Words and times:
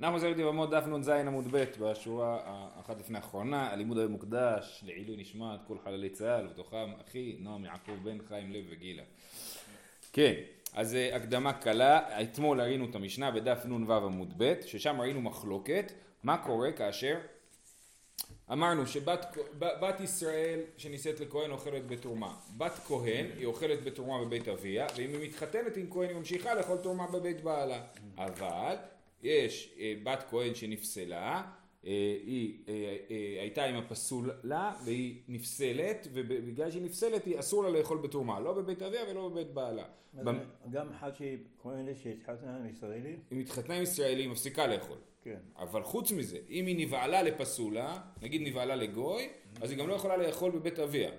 אנחנו 0.00 0.16
מסתכלים 0.16 0.38
לבמות 0.38 0.70
דף 0.70 0.86
נ"ז 0.86 1.08
עמוד 1.08 1.44
ב' 1.50 1.64
בשורה 1.78 2.40
האחת 2.44 3.00
לפני 3.00 3.18
האחרונה, 3.18 3.70
הלימוד 3.70 3.98
היום 3.98 4.12
מוקדש 4.12 4.84
לעילוי 4.86 5.16
נשמת 5.16 5.60
כל 5.66 5.76
חללי 5.84 6.10
צה"ל, 6.10 6.46
ובתוכם 6.46 6.90
אחי 7.06 7.36
נועם 7.38 7.64
יעקב 7.64 7.92
בן 8.02 8.18
חיים 8.28 8.52
לב 8.52 8.64
וגילה. 8.70 9.02
כן, 10.12 10.34
אז 10.74 10.94
אה, 10.94 11.16
הקדמה 11.16 11.52
קלה, 11.52 12.22
אתמול 12.22 12.60
ראינו 12.60 12.84
את 12.90 12.94
המשנה 12.94 13.30
בדף 13.30 13.62
נ"ו 13.64 13.94
עמוד 13.94 14.34
ב', 14.36 14.54
ששם 14.66 15.00
ראינו 15.00 15.20
מחלוקת, 15.20 15.92
מה 16.24 16.38
קורה 16.38 16.72
כאשר 16.72 17.18
אמרנו 18.52 18.86
שבת 18.86 19.36
בת 19.58 20.00
ישראל 20.00 20.60
שנישאת 20.76 21.20
לכהן 21.20 21.50
אוכלת 21.50 21.86
בתרומה. 21.86 22.34
בת 22.56 22.72
כהן 22.86 23.26
היא 23.38 23.46
אוכלת 23.46 23.84
בתרומה 23.84 24.24
בבית 24.24 24.48
אביה, 24.48 24.86
ואם 24.96 25.10
היא 25.10 25.28
מתחתנת 25.28 25.76
עם 25.76 25.86
כהן 25.90 26.08
היא 26.08 26.16
ממשיכה 26.16 26.54
לאכול 26.54 26.78
תרומה 26.78 27.06
בבית 27.06 27.40
בעלה. 27.40 27.80
אבל 28.16 28.76
יש 29.22 29.74
אה, 29.78 29.94
בת 30.02 30.24
כהן 30.30 30.54
שנפסלה, 30.54 31.42
אה, 31.86 31.90
היא 32.26 32.64
אה, 32.68 32.96
הייתה 33.40 33.64
עם 33.64 33.76
הפסול 33.76 34.30
לה 34.42 34.72
והיא 34.84 35.20
נפסלת 35.28 36.08
ובגלל 36.12 36.70
שהיא 36.70 36.82
נפסלת 36.82 37.24
היא 37.24 37.38
אסור 37.38 37.64
לה 37.64 37.70
לאכול 37.70 37.98
בתרומה 37.98 38.40
לא 38.40 38.52
בבית 38.52 38.82
אביה 38.82 39.00
ולא 39.10 39.28
בבית 39.28 39.50
בעלה. 39.50 39.84
גם 40.70 40.88
אחת 40.90 41.16
שהיא 41.16 41.38
כהנת 41.62 41.98
שהתחתנה 41.98 42.56
עם 42.56 42.66
ישראלי? 42.66 43.16
אם 43.32 43.38
התחתנה 43.38 43.74
עם 43.74 43.82
ישראלי 43.82 44.22
היא 44.22 44.28
מפסיקה 44.28 44.66
לאכול. 44.66 44.98
כן. 45.22 45.38
אבל 45.58 45.82
חוץ 45.82 46.12
מזה 46.12 46.38
אם 46.50 46.66
היא 46.66 46.86
נבעלה 46.86 47.22
לפסולה 47.22 48.00
נגיד 48.22 48.42
נבעלה 48.44 48.76
לגוי 48.76 49.28
אז 49.60 49.70
היא 49.70 49.78
גם 49.78 49.88
לא 49.88 49.94
יכולה 49.94 50.16
לאכול 50.16 50.50
בבית 50.50 50.78
אביה. 50.78 51.10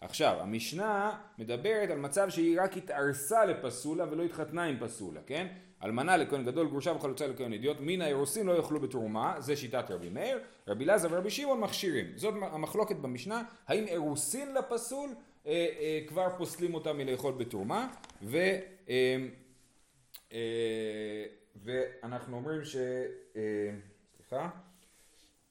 עכשיו, 0.00 0.36
המשנה 0.40 1.18
מדברת 1.38 1.90
על 1.90 1.98
מצב 1.98 2.30
שהיא 2.30 2.60
רק 2.60 2.76
התארסה 2.76 3.44
לפסולה 3.44 4.04
ולא 4.10 4.22
התחתנה 4.22 4.64
עם 4.64 4.76
פסולה, 4.80 5.20
כן? 5.26 5.46
אלמנה 5.84 6.16
לכהן 6.16 6.44
גדול, 6.44 6.68
גרושה 6.68 6.92
וחלוצה 6.92 7.26
לכהן 7.26 7.52
אידיוט, 7.52 7.76
מן 7.80 8.02
האירוסין 8.02 8.46
לא 8.46 8.52
יאכלו 8.52 8.80
בתרומה, 8.80 9.34
זה 9.38 9.56
שיטת 9.56 9.90
רבי 9.90 10.08
מאיר, 10.08 10.40
רבי 10.68 10.84
אלעזר 10.84 11.08
ורבי 11.10 11.30
שמעון 11.30 11.60
מכשירים. 11.60 12.06
זאת 12.16 12.34
המחלוקת 12.42 12.96
במשנה, 12.96 13.42
האם 13.66 13.86
אירוסין 13.86 14.54
לפסול 14.54 15.10
אה, 15.46 15.52
אה, 15.52 16.00
כבר 16.06 16.28
פוסלים 16.38 16.74
אותה 16.74 16.92
מלאכול 16.92 17.32
בתרומה, 17.32 17.88
ו, 18.22 18.38
אה, 18.88 19.16
אה, 20.32 21.24
ואנחנו 21.56 22.36
אומרים 22.36 22.64
ש... 22.64 22.76
אה, 23.36 23.70
סליחה? 24.16 24.48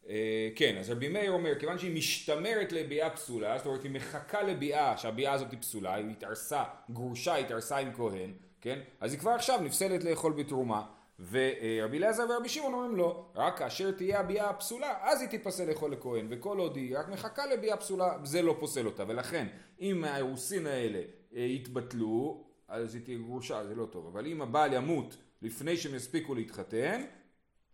אה, 0.09 0.49
כן, 0.55 0.77
אז 0.79 0.89
רבי 0.89 1.07
מאיר 1.07 1.31
אומר, 1.31 1.59
כיוון 1.59 1.79
שהיא 1.79 1.95
משתמרת 1.95 2.71
לביאה 2.71 3.09
פסולה, 3.09 3.57
זאת 3.57 3.67
אומרת 3.67 3.83
היא 3.83 3.91
מחכה 3.91 4.43
לביאה 4.43 4.97
שהביאה 4.97 5.33
הזאת 5.33 5.51
היא 5.51 5.59
פסולה, 5.59 5.95
היא 5.95 6.09
התארסה, 6.11 6.63
גרושה 6.91 7.35
התארסה 7.35 7.77
עם 7.77 7.93
כהן, 7.93 8.33
כן? 8.63 8.79
אז 8.99 9.11
היא 9.11 9.19
כבר 9.19 9.31
עכשיו 9.31 9.61
נפסלת 9.61 10.03
לאכול 10.03 10.33
בתרומה. 10.33 10.85
ורבי 11.29 11.97
אליעזר 11.97 12.23
ורבי 12.29 12.49
שמעון 12.49 12.73
אומרים 12.73 12.95
לא, 12.95 13.25
רק 13.35 13.57
כאשר 13.59 13.91
תהיה 13.91 14.19
הביאה 14.19 14.49
הפסולה, 14.49 14.93
אז 15.01 15.21
היא 15.21 15.29
תיפסל 15.29 15.69
לאכול 15.69 15.91
לכהן, 15.91 16.27
וכל 16.29 16.57
עוד 16.57 16.75
היא 16.75 16.97
רק 16.97 17.09
מחכה 17.09 17.45
לביאה 17.45 17.77
פסולה, 17.77 18.17
זה 18.23 18.41
לא 18.41 18.55
פוסל 18.59 18.85
אותה, 18.85 19.03
ולכן 19.07 19.47
אם 19.81 20.03
האירוסין 20.03 20.67
האלה 20.67 21.01
אה, 21.35 21.41
יתבטלו, 21.41 22.43
אז 22.67 22.95
היא 22.95 23.03
תהיה 23.03 23.17
גרושה, 23.17 23.67
זה 23.67 23.75
לא 23.75 23.85
טוב, 23.85 24.07
אבל 24.07 24.25
אם 24.25 24.41
הבעל 24.41 24.73
ימות 24.73 25.17
לפני 25.41 25.77
שהם 25.77 25.95
יספיקו 25.95 26.35
להתחתן, 26.35 27.01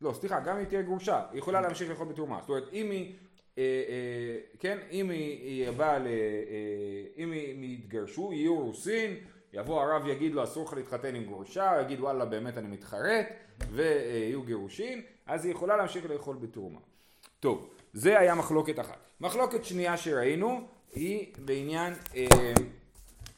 לא, 0.02 0.14
סליחה, 0.14 0.40
גם 0.40 0.54
אם 0.54 0.60
היא 0.60 0.68
תהיה 0.68 0.82
גרושה, 0.82 1.26
היא 1.32 1.40
יכולה 1.40 1.62
להמשיך 1.62 1.90
לאכול 1.90 2.08
בתרומה, 2.08 2.40
זאת 2.42 2.50
אומרת 2.50 2.74
אם 2.74 2.92
היא 2.92 3.16
אה, 3.58 3.64
אה, 3.64 4.38
כן, 4.60 4.78
אם 4.92 5.10
היא 5.10 5.72
באה, 5.72 5.98
אה, 5.98 6.12
אם 7.18 7.32
הם 7.32 7.64
יתגרשו, 7.64 8.34
יהיו 8.34 8.60
רוסין, 8.60 9.16
יבוא 9.54 9.82
הרב 9.82 10.08
יגיד 10.08 10.34
לו 10.34 10.44
אסור 10.44 10.66
לך 10.66 10.74
להתחתן 10.74 11.16
עם 11.16 11.24
גרושה, 11.24 11.82
יגיד 11.82 12.00
וואלה 12.00 12.26
באמת 12.26 12.58
אני 12.58 12.68
מתחרט 12.68 13.26
ויהיו 13.72 14.44
גירושין, 14.44 15.02
אז 15.26 15.46
היא 15.46 15.54
יכולה 15.54 15.78
להמשיך 15.78 16.06
לאכול 16.06 16.36
בתרומה. 16.36 16.80
טוב, 17.40 17.70
זה 17.94 18.20
היה 18.20 18.36
מחלוקת 18.36 18.80
אחת. 18.80 18.98
מחלוקת 19.22 19.66
שנייה 19.66 19.98
שראינו 19.98 20.68
היא 20.94 21.34
בעניין 21.46 21.94
אה, 22.16 22.26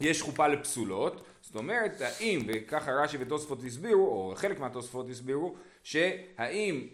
יש 0.02 0.22
חופה 0.22 0.48
לפסולות, 0.48 1.22
זאת 1.42 1.56
אומרת 1.56 2.02
האם, 2.02 2.40
וככה 2.48 2.92
רש"י 2.92 3.18
ותוספות 3.20 3.64
הסבירו, 3.64 4.08
או 4.08 4.34
חלק 4.36 4.60
מהתוספות 4.60 5.10
הסבירו, 5.10 5.56
שהאם 5.84 6.88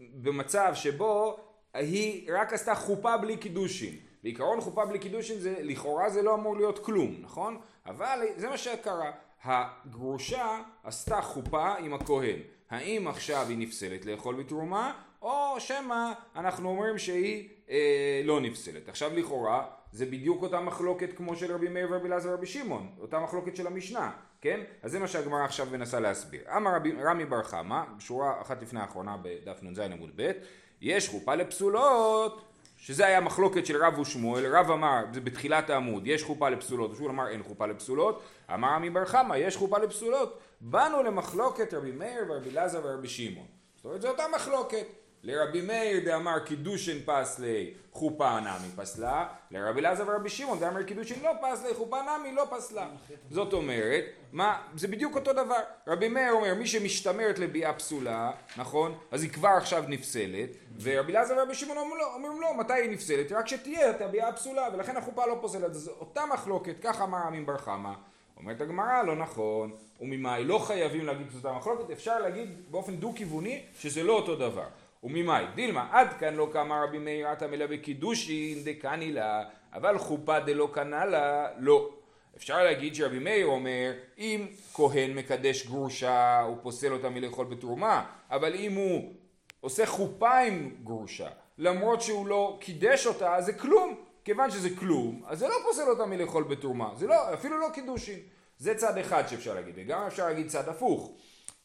במצב 0.00 0.72
שבו 0.74 1.36
היא 1.74 2.30
רק 2.34 2.52
עשתה 2.52 2.74
חופה 2.74 3.16
בלי 3.16 3.36
קידושין. 3.36 3.96
בעיקרון 4.22 4.60
חופה 4.60 4.86
בלי 4.86 4.98
קידושין 4.98 5.38
זה, 5.38 5.54
לכאורה 5.62 6.10
זה 6.10 6.22
לא 6.22 6.34
אמור 6.34 6.56
להיות 6.56 6.78
כלום, 6.78 7.16
נכון? 7.20 7.60
אבל 7.86 8.18
זה 8.36 8.48
מה 8.48 8.58
שקרה. 8.58 9.10
הגרושה 9.44 10.58
עשתה 10.84 11.20
חופה 11.22 11.74
עם 11.74 11.94
הכהן. 11.94 12.38
האם 12.70 13.08
עכשיו 13.08 13.46
היא 13.48 13.58
נפסלת 13.58 14.06
לאכול 14.06 14.34
בתרומה, 14.34 14.92
או 15.22 15.60
שמא 15.60 16.12
אנחנו 16.36 16.68
אומרים 16.68 16.98
שהיא 16.98 17.48
אה, 17.70 18.22
לא 18.24 18.40
נפסלת. 18.40 18.88
עכשיו 18.88 19.10
לכאורה 19.14 19.66
זה 19.92 20.06
בדיוק 20.06 20.42
אותה 20.42 20.60
מחלוקת 20.60 21.16
כמו 21.16 21.36
של 21.36 21.54
רבי 21.54 21.68
מאיר 21.68 21.88
ורבי 21.90 22.08
אלעזר 22.08 22.30
ורבי 22.30 22.46
שמעון, 22.46 22.88
אותה 23.00 23.18
מחלוקת 23.18 23.56
של 23.56 23.66
המשנה, 23.66 24.12
כן? 24.40 24.60
אז 24.82 24.90
זה 24.90 24.98
מה 24.98 25.08
שהגמרא 25.08 25.44
עכשיו 25.44 25.66
מנסה 25.72 26.00
להסביר. 26.00 26.42
אמר 26.56 26.74
רבי, 26.76 26.92
רמי 27.02 27.24
בר 27.24 27.42
חמא, 27.42 27.82
שורה 27.98 28.40
אחת 28.40 28.62
לפני 28.62 28.80
האחרונה 28.80 29.16
בדף 29.22 29.58
נ"ז 29.62 29.78
עמוד 29.78 30.10
ב', 30.16 30.32
יש 30.80 31.08
חופה 31.08 31.34
לפסולות 31.34 32.53
שזה 32.84 33.06
היה 33.06 33.20
מחלוקת 33.20 33.66
של 33.66 33.84
רב 33.84 33.98
ושמואל, 33.98 34.56
רב 34.56 34.70
אמר, 34.70 35.04
זה 35.12 35.20
בתחילת 35.20 35.70
העמוד, 35.70 36.06
יש 36.06 36.22
חופה 36.22 36.48
לפסולות, 36.48 36.92
ושמואל 36.92 37.10
אמר 37.10 37.28
אין 37.28 37.42
חופה 37.42 37.66
לפסולות, 37.66 38.22
אמר 38.54 38.68
עמי 38.68 38.90
בר 38.90 39.04
חמא, 39.04 39.34
יש 39.34 39.56
חופה 39.56 39.78
לפסולות, 39.78 40.38
באנו 40.60 41.02
למחלוקת 41.02 41.74
רבי 41.74 41.92
מאיר 41.92 42.24
ורבי 42.28 42.50
אלעזר 42.50 42.80
ורבי 42.84 43.08
שמעון. 43.08 43.46
זאת 43.76 43.84
אומרת, 43.84 44.02
זו 44.02 44.08
אותה 44.08 44.22
מחלוקת. 44.34 44.86
לרבי 45.24 45.60
מאיר 45.60 46.04
דאמר 46.04 46.38
קידושין 46.38 46.98
פסלי 47.04 47.74
חופה 47.92 48.40
נמי 48.40 48.68
פסלה, 48.76 49.28
לרבי 49.50 49.80
אלעזר 49.80 50.04
ורבי 50.06 50.28
שמעון 50.28 50.60
דאמר 50.60 50.82
קידושין 50.82 51.22
לא 51.22 51.30
פסלי 51.42 51.74
חופה 51.74 51.96
נמי 52.02 52.32
לא 52.32 52.46
פסלה. 52.50 52.88
זאת 53.30 53.52
אומרת, 53.52 54.04
מה, 54.32 54.62
זה 54.76 54.88
בדיוק 54.88 55.14
אותו 55.14 55.32
דבר. 55.32 55.60
רבי 55.86 56.08
מאיר 56.08 56.32
אומר 56.32 56.54
מי 56.54 56.66
שמשתמרת 56.66 57.38
לביאה 57.38 57.72
פסולה, 57.72 58.30
נכון? 58.56 58.98
אז 59.10 59.22
היא 59.22 59.30
כבר 59.30 59.48
עכשיו 59.48 59.84
נפסלת, 59.88 60.48
ורבי 60.82 61.12
אלעזר 61.12 61.34
ורבי 61.38 61.54
שמעון 61.54 61.78
אומרים 61.78 61.98
לא, 61.98 62.14
אומרים 62.14 62.40
לא, 62.40 62.54
מתי 62.58 62.72
היא 62.72 62.90
נפסלת? 62.90 63.32
רק 63.32 63.48
שתהיה 63.48 63.90
את 63.90 64.00
הביאה 64.00 64.28
הפסולה, 64.28 64.68
ולכן 64.72 64.96
החופה 64.96 65.26
לא 65.26 65.38
פוסלת. 65.40 65.70
אז 65.70 65.88
אותה 66.00 66.26
מחלוקת, 66.26 66.74
ככה 66.82 67.04
אמר 67.04 67.18
עמים 67.18 67.46
בר 67.46 67.58
חמא. 67.58 67.92
אומרת 68.36 68.60
הגמרא 68.60 69.02
לא 69.02 69.16
נכון, 69.16 69.70
וממאי 70.00 70.44
לא 70.44 70.58
חייבים 70.58 71.06
להגיד 71.06 71.26
שזאת 71.30 71.44
המחלוקת, 71.44 71.90
אפשר 71.90 72.18
להגיד 72.18 72.48
באופן 72.70 72.96
דו-כיווני 72.96 73.62
שזה 73.78 74.02
לא 74.02 74.12
אותו 74.12 74.36
דבר. 74.36 74.66
וממאי? 75.04 75.44
דילמה 75.54 75.88
עד 75.92 76.08
כאן 76.18 76.34
לא 76.34 76.48
קמה 76.52 76.84
רבי 76.84 76.98
מאיר 76.98 77.28
עתה 77.28 77.46
מלא 77.46 77.66
בקידושין 77.66 78.64
דקני 78.64 79.12
לה 79.12 79.44
אבל 79.72 79.98
חופה 79.98 80.40
דלא 80.40 80.68
קנה 80.72 81.04
לה 81.04 81.48
לא. 81.58 81.90
אפשר 82.36 82.64
להגיד 82.64 82.94
שרבי 82.94 83.18
מאיר 83.18 83.46
אומר 83.46 83.92
אם 84.18 84.46
כהן 84.74 85.14
מקדש 85.14 85.66
גרושה 85.66 86.40
הוא 86.40 86.56
פוסל 86.62 86.92
אותה 86.92 87.08
מלאכול 87.08 87.46
בתרומה 87.46 88.04
אבל 88.30 88.54
אם 88.54 88.74
הוא 88.74 89.12
עושה 89.60 89.86
חופה 89.86 90.38
עם 90.38 90.70
גרושה 90.84 91.28
למרות 91.58 92.02
שהוא 92.02 92.26
לא 92.26 92.58
קידש 92.60 93.06
אותה 93.06 93.36
זה 93.40 93.52
כלום. 93.52 93.94
כיוון 94.24 94.50
שזה 94.50 94.68
כלום 94.76 95.22
אז 95.26 95.38
זה 95.38 95.48
לא 95.48 95.54
פוסל 95.66 95.88
אותה 95.88 96.06
מלאכול 96.06 96.44
בתרומה 96.44 96.90
זה 96.96 97.06
לא 97.06 97.34
אפילו 97.34 97.58
לא 97.58 97.68
קידושין. 97.74 98.18
זה 98.58 98.74
צד 98.74 98.98
אחד 98.98 99.28
שאפשר 99.28 99.54
להגיד 99.54 99.74
וגם 99.76 100.02
אפשר 100.06 100.26
להגיד 100.26 100.48
צד 100.48 100.68
הפוך 100.68 101.12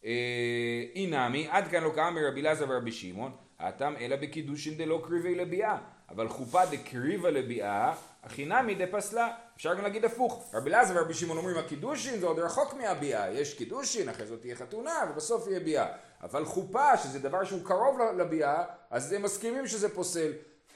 אי 0.03 1.07
נמי, 1.11 1.47
עד 1.51 1.67
כאן 1.67 1.83
לא 1.83 1.91
קם 1.95 2.15
מרבי 2.15 2.41
אלעזר 2.41 2.65
ורבי 2.69 2.91
שמעון, 2.91 3.31
האטם 3.59 3.93
אלא 3.99 4.15
בקידושין 4.15 4.77
דלא 4.77 5.01
קריבי 5.07 5.35
לביאה, 5.35 5.77
אבל 6.09 6.27
חופה 6.27 6.65
דקריבה 6.65 7.29
לביאה, 7.29 7.93
הכי 8.23 8.45
נמי 8.45 8.75
דפסלה. 8.75 9.31
אפשר 9.55 9.73
גם 9.73 9.83
להגיד 9.83 10.05
הפוך, 10.05 10.51
רבי 10.53 10.69
אלעזר 10.69 10.93
ורבי 10.97 11.13
שמעון 11.13 11.37
אומרים 11.37 11.57
הקידושין 11.57 12.19
זה 12.19 12.25
עוד 12.25 12.39
רחוק 12.39 12.73
מהביאה, 12.73 13.31
יש 13.31 13.53
קידושין, 13.53 14.09
אחרי 14.09 14.25
זאת 14.25 14.41
תהיה 14.41 14.55
חתונה 14.55 15.03
ובסוף 15.11 15.47
יהיה 15.47 15.59
ביאה, 15.59 15.87
אבל 16.21 16.45
חופה 16.45 16.97
שזה 16.97 17.19
דבר 17.19 17.43
שהוא 17.43 17.65
קרוב 17.65 17.99
לביאה, 18.17 18.63
אז 18.89 19.13
הם 19.13 19.21
מסכימים 19.21 19.67
שזה 19.67 19.95
פוסל, 19.95 20.31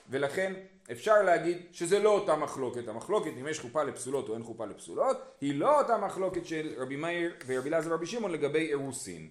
ולכן 0.10 0.54
אפשר 0.92 1.22
להגיד 1.22 1.58
שזה 1.72 2.00
לא 2.00 2.10
אותה 2.10 2.36
מחלוקת, 2.36 2.88
המחלוקת 2.88 3.32
אם 3.42 3.48
יש 3.48 3.60
חופה 3.60 3.84
לפסולות 3.84 4.30
או 4.30 4.34
אין 4.34 4.44
חופה 4.44 4.66
לפסולות, 4.66 5.18
היא 5.42 5.60
לא 5.60 5.82
אותה 5.82 5.98
מחלוקת 5.98 6.46
של 6.46 6.74
רבי 6.78 6.96
מאיר 6.96 7.34
ורבי 7.46 7.70
אלעזר 7.70 7.92
ורבי 7.92 8.06
שמעון 8.06 8.32
לגבי 8.32 8.70
אירוסין. 8.70 9.30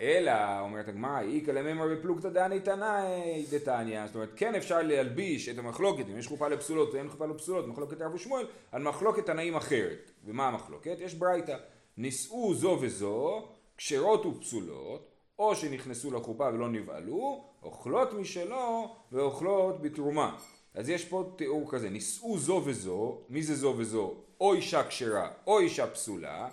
אלא, 0.00 0.60
אומרת 0.60 0.88
הגמרא, 0.88 1.20
איכא 1.20 1.50
למימר 1.50 1.88
בפלוגתא 1.88 2.28
דני 2.28 2.60
תנאי 2.60 3.46
דתניא, 3.50 4.06
זאת 4.06 4.14
אומרת 4.14 4.30
כן 4.36 4.54
אפשר 4.54 4.82
להלביש 4.82 5.48
את 5.48 5.58
המחלוקת 5.58 6.04
אם 6.08 6.18
יש 6.18 6.26
חופה 6.26 6.48
לפסולות 6.48 6.94
או 6.94 6.98
אין 6.98 7.08
חופה 7.08 7.26
לפסולות, 7.26 7.66
מחלוקת 7.66 8.00
רב 8.00 8.14
ושמואל, 8.14 8.46
על 8.72 8.82
מחלוקת 8.82 9.26
תנאים 9.26 9.54
אחרת. 9.54 10.10
ומה 10.24 10.48
המחלוקת? 10.48 10.96
יש 11.00 11.14
ברייתא, 11.14 11.56
נישאו 11.96 12.54
זו 12.54 12.78
וזו, 12.80 13.48
כשרות 13.78 14.26
ופסולות, 14.26 15.11
או 15.42 15.56
שנכנסו 15.56 16.10
לחופה 16.10 16.48
ולא 16.54 16.68
נבהלו, 16.68 17.44
אוכלות 17.62 18.12
משלו 18.12 18.94
ואוכלות 19.12 19.82
בתרומה. 19.82 20.36
אז 20.74 20.88
יש 20.88 21.04
פה 21.04 21.32
תיאור 21.36 21.70
כזה, 21.70 21.90
נישאו 21.90 22.38
זו 22.38 22.62
וזו, 22.64 23.18
מי 23.28 23.42
זה 23.42 23.54
זו 23.54 23.74
וזו? 23.76 24.14
או 24.40 24.54
אישה 24.54 24.88
כשרה 24.88 25.30
או 25.46 25.58
אישה 25.58 25.86
פסולה, 25.86 26.48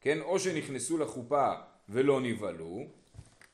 כן? 0.00 0.20
או 0.20 0.38
שנכנסו 0.38 0.98
לחופה 0.98 1.52
ולא 1.88 2.20
נבהלו, 2.20 2.78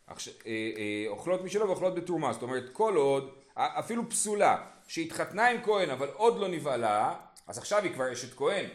אה, 0.09 0.15
אה, 0.47 1.05
אוכלות 1.09 1.45
משלו 1.45 1.69
ואוכלות 1.69 1.95
בתרומה, 1.95 2.33
זאת 2.33 2.43
אומרת 2.43 2.65
כל 2.73 2.97
עוד, 2.97 3.31
אפילו 3.55 4.11
פסולה, 4.11 4.67
שהתחתנה 4.87 5.49
עם 5.49 5.63
כהן 5.63 5.91
אבל 5.91 6.09
עוד 6.17 6.41
לא 6.41 6.49
נבהלה, 6.49 7.15
אז 7.47 7.59
עכשיו 7.59 7.83
היא 7.83 7.93
כבר 7.93 8.13
אשת 8.13 8.35
כהן, 8.35 8.67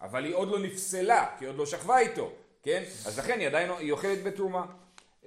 אבל 0.00 0.24
היא 0.24 0.34
עוד 0.34 0.48
לא 0.48 0.58
נפסלה, 0.58 1.26
כי 1.38 1.44
היא 1.44 1.48
עוד 1.48 1.56
לא 1.58 1.66
שכבה 1.66 1.98
איתו, 1.98 2.30
כן? 2.62 2.82
אז 3.06 3.18
לכן 3.18 3.38
היא 3.38 3.46
עדיין, 3.46 3.70
היא 3.70 3.92
אוכלת 3.92 4.22
בתרומה. 4.22 4.66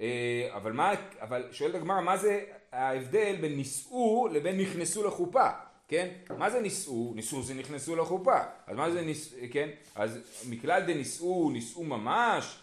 אה, 0.00 0.48
אבל 0.56 0.72
מה, 0.72 0.92
אבל 1.20 1.44
שואלת 1.52 1.74
הגמרא, 1.74 2.00
מה 2.00 2.16
זה 2.16 2.40
ההבדל 2.72 3.36
בין 3.40 3.56
נישאו 3.56 4.28
לבין 4.32 4.60
נכנסו 4.60 5.06
לחופה? 5.06 5.48
כן? 5.88 6.08
מה 6.38 6.50
זה 6.50 6.60
נישאו? 6.60 7.12
נישאו 7.14 7.42
זה 7.42 7.54
נכנסו 7.54 7.96
לחופה. 7.96 8.38
אז 8.66 8.76
מה 8.76 8.90
זה 8.90 9.02
נישאו, 9.02 9.38
כן? 9.50 9.68
אז 9.94 10.18
מכלל 10.48 10.82
דנישאו, 10.86 11.50
נישאו 11.50 11.84
ממש, 11.84 12.58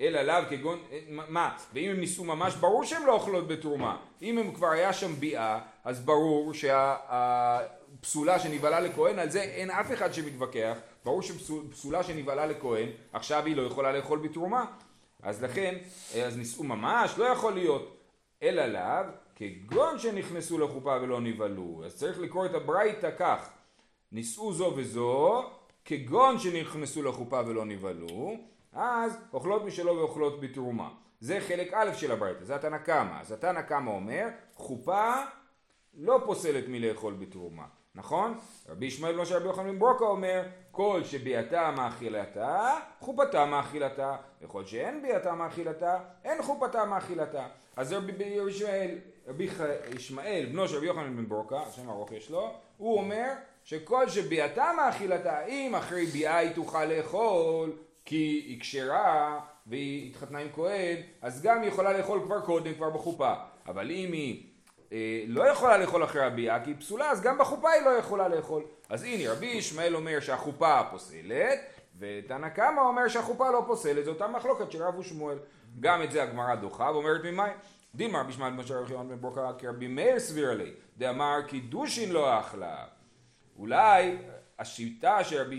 אלא 0.00 0.22
לאו 0.22 0.48
כגון, 0.50 0.78
מה? 1.08 1.56
ואם 1.72 1.90
הם 1.90 2.00
נישאו 2.00 2.24
ממש, 2.24 2.54
ברור 2.54 2.84
שהם 2.84 3.06
לא 3.06 3.12
אוכלות 3.12 3.48
בתרומה. 3.48 3.96
אם 4.22 4.38
הם 4.38 4.54
כבר 4.54 4.68
היה 4.68 4.92
שם 4.92 5.12
ביאה, 5.12 5.58
אז 5.84 6.00
ברור 6.00 6.54
שהפסולה 6.54 8.38
שנבהלה 8.38 8.80
לכהן, 8.80 9.18
על 9.18 9.30
זה 9.30 9.42
אין 9.42 9.70
אף 9.70 9.92
אחד 9.92 10.14
שמתווכח. 10.14 10.76
ברור 11.04 11.22
שפסולה 11.22 12.02
שנבהלה 12.02 12.46
לכהן, 12.46 12.88
עכשיו 13.12 13.46
היא 13.46 13.56
לא 13.56 13.62
יכולה 13.62 13.92
לאכול 13.92 14.18
בתרומה. 14.18 14.64
אז 15.22 15.42
לכן, 15.42 15.74
אז 16.26 16.36
נישאו 16.36 16.64
ממש, 16.64 17.18
לא 17.18 17.24
יכול 17.24 17.52
להיות. 17.52 17.96
אלא 18.42 18.66
לאו, 18.66 19.12
כגון 19.36 19.98
שנכנסו 19.98 20.58
לחופה 20.58 20.96
ולא 21.02 21.20
נבהלו. 21.20 21.82
אז 21.84 21.96
צריך 21.96 22.18
לקרוא 22.18 22.46
את 22.46 22.54
הברייתא 22.54 23.10
כך, 23.18 23.50
נישאו 24.12 24.52
זו 24.52 24.72
וזו, 24.76 25.42
כגון 25.84 26.38
שנכנסו 26.38 27.02
לחופה 27.02 27.40
ולא 27.46 27.64
נבהלו, 27.64 28.36
אז 28.72 29.18
אוכלות 29.32 29.64
משלו 29.64 29.96
ואוכלות 29.96 30.40
בתרומה. 30.40 30.88
זה 31.20 31.40
חלק 31.40 31.72
א' 31.72 31.92
של 31.94 32.12
הברייתא, 32.12 32.44
זה 32.44 32.54
התנא 32.54 32.78
קמא. 32.78 33.20
אז 33.20 33.32
התנא 33.32 33.62
קמא 33.62 33.90
אומר, 33.90 34.26
חופה 34.54 35.14
לא 35.94 36.20
פוסלת 36.24 36.64
מלאכול 36.68 37.14
בתרומה, 37.14 37.64
נכון? 37.94 38.38
רבי 38.68 38.86
ישמעאל 38.86 39.24
של 39.24 39.36
רבי 39.36 39.46
יוחנן 39.46 39.78
ברוקה 39.78 40.04
אומר, 40.04 40.42
כל 40.76 41.00
שביאתה 41.04 41.70
מאכילתה, 41.76 42.76
חופתה 43.00 43.46
מאכילתה, 43.46 44.16
וכל 44.42 44.64
שאין 44.64 45.02
ביאתה 45.02 45.34
מאכילתה, 45.34 45.98
אין 46.24 46.42
חופתה 46.42 46.84
מאכילתה. 46.84 47.46
אז 47.76 47.92
רבי 47.92 48.24
ישמעאל, 48.24 48.98
רבי 49.28 49.48
ישמעאל, 49.96 50.46
בנו 50.52 50.68
של 50.68 50.76
רבי 50.76 50.86
יוחנן 50.86 51.16
בן 51.16 51.28
ברוקה, 51.28 51.60
שם 51.70 51.90
ארוך 51.90 52.12
יש 52.12 52.30
לו, 52.30 52.50
הוא 52.76 52.98
אומר 52.98 53.32
שכל 53.64 54.08
שביאתה 54.08 54.70
מאכילתה, 54.76 55.46
אם 55.46 55.74
אחרי 55.74 56.06
ביאה 56.06 56.36
היא 56.36 56.50
תוכל 56.50 56.84
לאכול, 56.84 57.72
כי 58.04 58.42
היא 58.46 58.60
כשרה 58.60 59.40
והיא 59.66 60.10
התחתנה 60.10 60.38
עם 60.38 60.48
כהן, 60.52 60.96
אז 61.22 61.42
גם 61.42 61.62
היא 61.62 61.68
יכולה 61.68 61.98
לאכול 61.98 62.20
כבר 62.24 62.40
קודם, 62.40 62.74
כבר 62.74 62.90
בחופה. 62.90 63.32
אבל 63.66 63.90
אם 63.90 64.12
היא 64.12 64.46
לא 65.26 65.50
יכולה 65.50 65.78
לאכול 65.78 66.04
אחרי 66.04 66.22
הביאה, 66.22 66.64
כי 66.64 66.70
היא 66.70 66.76
פסולה, 66.78 67.10
אז 67.10 67.20
גם 67.20 67.38
בחופה 67.38 67.70
היא 67.70 67.82
לא 67.82 67.90
יכולה 67.90 68.28
לאכול. 68.28 68.62
אז 68.88 69.02
הנה, 69.02 69.32
רבי 69.32 69.46
ישמעאל 69.46 69.96
אומר 69.96 70.20
שהחופה 70.20 70.80
פוסלת, 70.90 71.58
ותנא 71.98 72.48
קמא 72.48 72.80
אומר 72.80 73.08
שהחופה 73.08 73.50
לא 73.50 73.64
פוסלת, 73.66 74.04
זו 74.04 74.10
אותה 74.10 74.28
מחלוקת 74.28 74.72
של 74.72 74.82
רב 74.82 74.98
ושמואל. 74.98 75.38
גם 75.80 76.02
את 76.02 76.12
זה 76.12 76.22
הגמרא 76.22 76.54
דוחה 76.54 76.90
ואומרת 76.92 77.20
ממאי. 77.24 77.50
דילמה 77.94 78.20
רבי 78.20 78.30
ישמעאל 78.30 78.52
בן 78.52 78.74
רבי 78.74 78.92
יוחנן 78.92 79.08
בן 79.08 79.20
ברוקה 79.20 79.52
כרבי 79.58 79.88
מאיר 79.88 80.18
סביר 80.18 80.54
לי, 80.54 80.70
דאמר 80.98 81.42
קידושין 81.48 82.12
לא 82.12 82.40
אכלה. 82.40 82.84
אולי 83.58 84.16
השיטה 84.58 85.24
של 85.24 85.40
רבי 85.42 85.58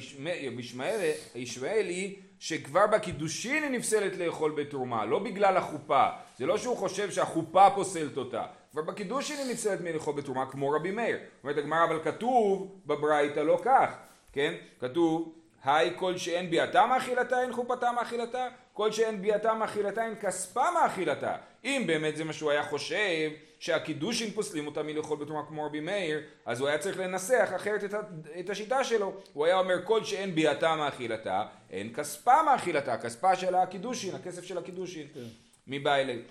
ישמעאל 1.35 1.85
היא 1.87 2.15
שכבר 2.39 2.87
בקידושין 2.87 3.63
היא 3.63 3.71
נפסלת 3.71 4.17
לאכול 4.17 4.51
בתרומה, 4.51 5.05
לא 5.05 5.19
בגלל 5.19 5.57
החופה. 5.57 6.07
זה 6.37 6.45
לא 6.45 6.57
שהוא 6.57 6.77
חושב 6.77 7.11
שהחופה 7.11 7.67
פוסלת 7.75 8.17
אותה. 8.17 8.45
כבר 8.77 8.85
בקידושין 8.85 9.37
היא 9.37 9.51
נפסלת 9.51 9.81
מלאכול 9.81 10.13
בתרומה 10.15 10.45
כמו 10.45 10.69
רבי 10.69 10.91
מאיר. 10.91 11.17
אומרת 11.43 11.57
הגמרא 11.57 11.83
אבל 11.83 11.99
כתוב 12.03 12.75
בברייתא 12.85 13.39
לא 13.39 13.59
כך, 13.63 13.97
כן? 14.33 14.53
כתוב 14.79 15.33
היי 15.63 15.93
כל 15.95 16.17
שאין 16.17 16.49
ביאתה 16.49 16.85
מאכילתה 16.85 17.41
אין 17.41 17.53
חופתה 17.53 17.91
מאכילתה 17.91 18.47
כל 18.73 18.91
שאין 18.91 19.21
ביאתה 19.21 19.53
מאכילתה 19.53 20.05
אין 20.05 20.15
כספה 20.15 20.71
מאכילתה 20.71 21.35
אם 21.63 21.83
באמת 21.87 22.17
זה 22.17 22.23
מה 22.23 22.33
שהוא 22.33 22.51
היה 22.51 22.63
חושב 22.63 23.29
שהקידושין 23.59 24.31
פוסלים 24.31 24.67
אותה 24.67 24.83
מלאכול 24.83 25.17
בתרומה 25.17 25.45
כמו 25.47 25.65
רבי 25.65 25.79
מאיר 25.79 26.19
אז 26.45 26.59
הוא 26.59 26.67
היה 26.67 26.77
צריך 26.77 26.99
לנסח 26.99 27.49
אחרת 27.55 27.83
את, 27.83 27.93
את 28.39 28.49
השיטה 28.49 28.83
שלו 28.83 29.13
הוא 29.33 29.45
היה 29.45 29.59
אומר 29.59 29.85
כל 29.85 30.03
שאין 30.03 30.35
ביאתה 30.35 30.75
מאכילתה 30.75 31.45
אין 31.69 31.93
כספה 31.93 32.43
מאכילתה 32.43 32.97
כספה 32.97 33.35
של 33.35 33.55
הקידושין 33.55 34.15
הכסף 34.15 34.43
של 34.43 34.57
הקידושין 34.57 35.07
כן. 35.13 35.87
אליי 35.87 36.21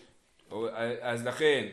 אז 1.00 1.26
לכן 1.26 1.66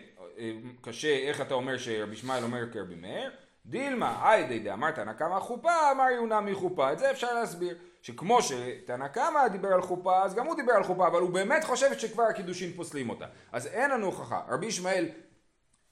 קשה 0.81 1.17
איך 1.27 1.41
אתה 1.41 1.53
אומר 1.53 1.77
שרבי 1.77 2.13
ישמעאל 2.13 2.43
אומר 2.43 2.71
כרבי 2.73 2.95
מאיר 2.95 3.31
דילמה, 3.65 4.29
היידי 4.29 4.59
דאמרת 4.59 4.95
תנא 4.95 5.13
קמא 5.13 5.39
חופה, 5.39 5.91
אמר 5.91 6.09
יונה 6.15 6.41
מחופה. 6.41 6.93
את 6.93 6.99
זה 6.99 7.11
אפשר 7.11 7.33
להסביר. 7.33 7.77
שכמו 8.01 8.41
שתנא 8.41 9.07
קמא 9.07 9.47
דיבר 9.47 9.73
על 9.73 9.81
חופה, 9.81 10.23
אז 10.23 10.35
גם 10.35 10.45
הוא 10.45 10.55
דיבר 10.55 10.73
על 10.73 10.83
חופה, 10.83 11.07
אבל 11.07 11.19
הוא 11.21 11.29
באמת 11.29 11.63
חושב 11.63 11.99
שכבר 11.99 12.23
הקידושין 12.23 12.73
פוסלים 12.73 13.09
אותה. 13.09 13.25
אז 13.51 13.67
אין 13.67 13.91
לנו 13.91 14.05
הוכחה. 14.05 14.41
רבי 14.47 14.65
ישמעאל, 14.65 15.09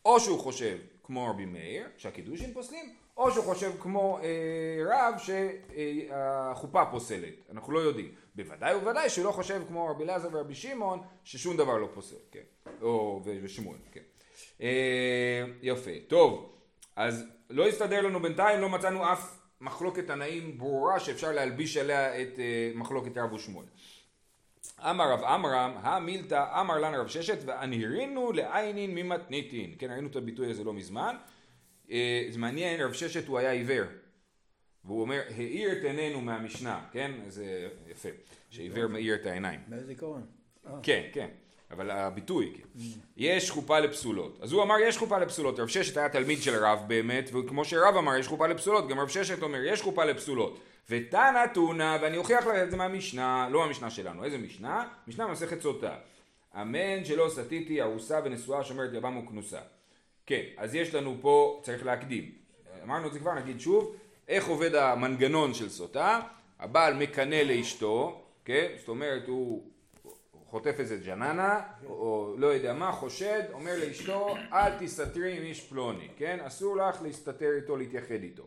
או 0.05 0.19
שהוא 0.19 0.39
חושב 0.39 0.77
כמו 1.03 1.29
רבי 1.29 1.45
מאיר, 1.45 1.87
שהקידושין 1.97 2.53
פוסלים, 2.53 2.93
או 3.17 3.31
שהוא 3.31 3.45
חושב 3.45 3.71
כמו 3.79 4.19
אה, 4.23 4.83
רב 4.85 5.13
שהחופה 5.17 6.79
אה, 6.79 6.91
פוסלת. 6.91 7.33
אנחנו 7.51 7.73
לא 7.73 7.79
יודעים. 7.79 8.11
בוודאי 8.35 8.75
ובוודאי 8.75 9.09
שהוא 9.09 9.25
לא 9.25 9.31
חושב 9.31 9.61
כמו 9.67 9.87
רבי 9.87 10.03
אלעזר 10.03 10.29
ורבי 10.31 10.55
שמעון, 10.55 11.01
ששום 11.23 11.57
דבר 11.57 11.77
לא 11.77 11.87
פוסל, 11.93 12.15
כן. 12.31 12.71
או 12.81 13.21
ושמואל, 13.43 13.77
כן. 13.91 14.01
אה, 14.61 15.43
יפה. 15.61 15.91
טוב, 16.07 16.55
אז 16.95 17.25
לא 17.49 17.67
הסתדר 17.67 18.01
לנו 18.01 18.19
בינתיים, 18.19 18.61
לא 18.61 18.69
מצאנו 18.69 19.13
אף 19.13 19.41
מחלוקת 19.61 20.07
תנאים 20.07 20.57
ברורה 20.57 20.99
שאפשר 20.99 21.31
להלביש 21.31 21.77
עליה 21.77 22.21
את 22.21 22.35
uh, 22.35 22.77
מחלוקת 22.77 23.17
רב 23.17 23.33
ושמואל. 23.33 23.65
אמר 24.79 25.11
רב 25.11 25.23
עמרם, 25.23 25.73
המילתא 25.81 26.61
אמר 26.61 26.79
לנו 26.79 27.01
רב 27.01 27.07
ששת 27.07 27.37
והנהרינו 27.45 28.31
לעיינין 28.31 28.95
ממתניתין. 28.95 29.75
כן, 29.79 29.91
ראינו 29.91 30.07
את 30.07 30.15
הביטוי 30.15 30.49
הזה 30.49 30.63
לא 30.63 30.73
מזמן. 30.73 31.15
Uh, 31.87 31.91
זה 32.29 32.39
מעניין, 32.39 32.81
רב 32.81 32.93
ששת 32.93 33.27
הוא 33.27 33.37
היה 33.39 33.51
עיוור. 33.51 33.85
והוא 34.85 35.01
אומר, 35.01 35.21
האיר 35.35 35.71
את 35.71 35.83
עינינו 35.83 36.21
מהמשנה, 36.21 36.85
כן? 36.91 37.11
זה 37.27 37.69
יפה, 37.87 38.09
שעיוור 38.49 38.87
מאיר 38.87 39.15
את 39.15 39.25
העיניים. 39.25 39.59
מהזיכרון. 39.67 40.25
כן, 40.83 41.09
כן. 41.13 41.27
אבל 41.71 41.91
הביטוי, 41.91 42.53
כן. 42.57 42.79
יש 43.17 43.51
חופה 43.51 43.79
לפסולות. 43.79 44.37
אז 44.41 44.51
הוא 44.51 44.63
אמר 44.63 44.75
יש 44.79 44.97
חופה 44.97 45.17
לפסולות, 45.17 45.59
רב 45.59 45.67
ששת 45.67 45.97
היה 45.97 46.09
תלמיד 46.09 46.41
של 46.41 46.65
רב 46.65 46.79
באמת, 46.87 47.29
וכמו 47.33 47.65
שרב 47.65 47.95
אמר 47.97 48.17
יש 48.17 48.27
חופה 48.27 48.47
לפסולות, 48.47 48.87
גם 48.87 48.99
רב 48.99 49.07
ששת 49.07 49.43
אומר 49.43 49.63
יש 49.63 49.81
חופה 49.81 50.05
לפסולות. 50.05 50.59
ותנא 50.89 51.45
תונא, 51.53 51.97
ואני 52.01 52.17
אוכיח 52.17 52.47
לך 52.47 52.55
את 52.63 52.71
זה 52.71 52.77
מהמשנה, 52.77 53.47
לא 53.51 53.59
מהמשנה 53.59 53.89
שלנו, 53.89 54.23
איזה 54.23 54.37
משנה? 54.37 54.87
משנה 55.07 55.27
מסכת 55.27 55.61
סוטה. 55.61 55.95
אמן 56.61 57.05
שלא 57.05 57.29
סטיתי 57.29 57.81
ארוסה 57.81 58.19
ונשואה 58.23 58.63
שומרת 58.63 58.89
יבם 58.93 59.17
וכנוסה. 59.17 59.59
כן, 60.25 60.43
אז 60.57 60.75
יש 60.75 60.95
לנו 60.95 61.17
פה, 61.21 61.59
צריך 61.63 61.85
להקדים. 61.85 62.31
אמרנו 62.83 63.07
את 63.07 63.13
זה 63.13 63.19
כבר, 63.19 63.33
נגיד 63.33 63.59
שוב, 63.59 63.95
איך 64.27 64.47
עובד 64.47 64.75
המנגנון 64.75 65.53
של 65.53 65.69
סוטה, 65.69 66.19
הבעל 66.59 66.93
מקנא 66.93 67.35
לאשתו, 67.35 68.21
כן? 68.45 68.67
זאת 68.79 68.87
אומרת 68.87 69.27
הוא 69.27 69.63
חוטף 70.51 70.75
איזה 70.79 70.97
ג'ננה, 71.05 71.61
או 71.85 72.35
לא 72.37 72.47
יודע 72.47 72.73
מה, 72.73 72.91
חושד, 72.91 73.41
אומר 73.53 73.75
לאשתו, 73.79 74.35
אל 74.53 74.79
תסתתרי 74.79 75.37
עם 75.37 75.43
איש 75.43 75.69
פלוני, 75.69 76.07
כן? 76.17 76.39
אסור 76.47 76.77
לך 76.77 77.01
להסתתר 77.01 77.51
איתו, 77.55 77.77
להתייחד 77.77 78.23
איתו. 78.23 78.43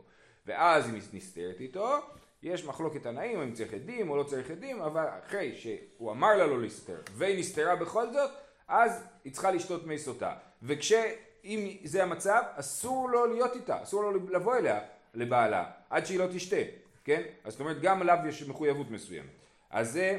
ואז 0.47 0.89
היא 0.89 1.03
נסתרת 1.13 1.61
איתו, 1.61 1.99
יש 2.43 2.65
מחלוקת 2.65 3.03
תנאים, 3.03 3.41
אם 3.41 3.53
צריך 3.53 3.75
עדים 3.75 4.11
או 4.11 4.17
לא 4.17 4.23
צריך 4.23 4.51
עדים, 4.51 4.83
אבל 4.83 5.05
אחרי 5.27 5.55
שהוא 5.55 6.13
אמר 6.13 6.37
לה 6.37 6.47
לא 6.47 6.63
להסתתר, 6.63 7.01
והיא 7.13 7.39
נסתרה 7.39 7.77
בכל 7.77 8.13
זאת, 8.13 8.31
אז 8.69 9.05
היא 9.25 9.33
צריכה 9.33 9.51
לשתות 9.51 9.87
מי 9.87 9.99
סוטה. 9.99 10.35
וכשאם 10.63 11.77
זה 11.85 12.03
המצב, 12.03 12.43
אסור 12.55 13.11
לו 13.11 13.27
להיות 13.27 13.55
איתה, 13.55 13.83
אסור 13.83 14.03
לו 14.03 14.29
לבוא 14.31 14.57
אליה, 14.57 14.81
לבעלה, 15.15 15.65
עד 15.91 16.07
שהיא 16.07 16.19
לא 16.19 16.27
תשתה, 16.35 16.57
כן? 17.05 17.23
אז 17.45 17.53
זאת 17.53 17.61
אומרת, 17.61 17.81
גם 17.81 18.01
עליו 18.01 18.19
יש 18.29 18.43
מחויבות 18.43 18.91
מסוימת. 18.91 19.31
אז 19.71 19.93
זה 19.93 20.19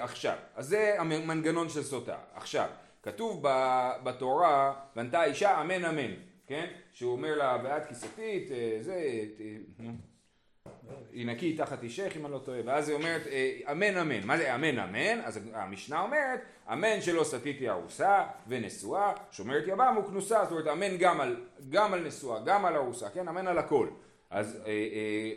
עכשיו, 0.00 0.36
אז 0.54 0.68
זה 0.68 0.94
המנגנון 0.98 1.68
של 1.68 1.82
סוטה. 1.82 2.16
עכשיו, 2.34 2.68
כתוב 3.02 3.44
בתורה, 4.02 4.74
בנתה 4.96 5.24
אישה 5.24 5.60
אמן 5.60 5.84
אמן, 5.84 6.14
כן? 6.46 6.66
שהוא 6.92 7.12
אומר 7.12 7.34
לה, 7.34 7.58
ואת 7.64 7.86
כיסתית, 7.86 8.50
אה, 8.50 8.78
זה, 8.80 9.02
היא 11.12 11.26
נקי 11.26 11.56
תחת 11.56 11.82
אישך 11.82 12.12
אם 12.16 12.26
אני 12.26 12.32
לא 12.32 12.38
טועה, 12.38 12.60
ואז 12.64 12.88
היא 12.88 12.96
אומרת 12.96 13.22
אמן 13.72 13.96
אמן, 13.96 14.26
מה 14.26 14.36
זה 14.36 14.54
אמן 14.54 14.78
אמן? 14.78 15.20
אז 15.24 15.40
המשנה 15.52 16.02
אומרת 16.02 16.40
אמן 16.72 17.00
שלא 17.00 17.24
סטיתי 17.24 17.68
ארוסה 17.68 18.24
ונשואה, 18.48 19.12
שומרת 19.30 19.64
יבם 19.66 19.96
וכנוסה, 19.98 20.44
זאת 20.44 20.52
אומרת 20.52 20.66
אמן 20.66 20.96
גם 20.96 21.20
על, 21.20 21.36
גם 21.68 21.94
על 21.94 22.06
נשואה, 22.06 22.40
גם 22.44 22.64
על 22.64 22.76
ארוסה, 22.76 23.10
כן? 23.10 23.28
אמן 23.28 23.46
על 23.46 23.58
הכל. 23.58 23.88
אז 24.30 24.56
אה, 24.56 24.70
אה, 24.70 24.72
אה, 24.72 25.32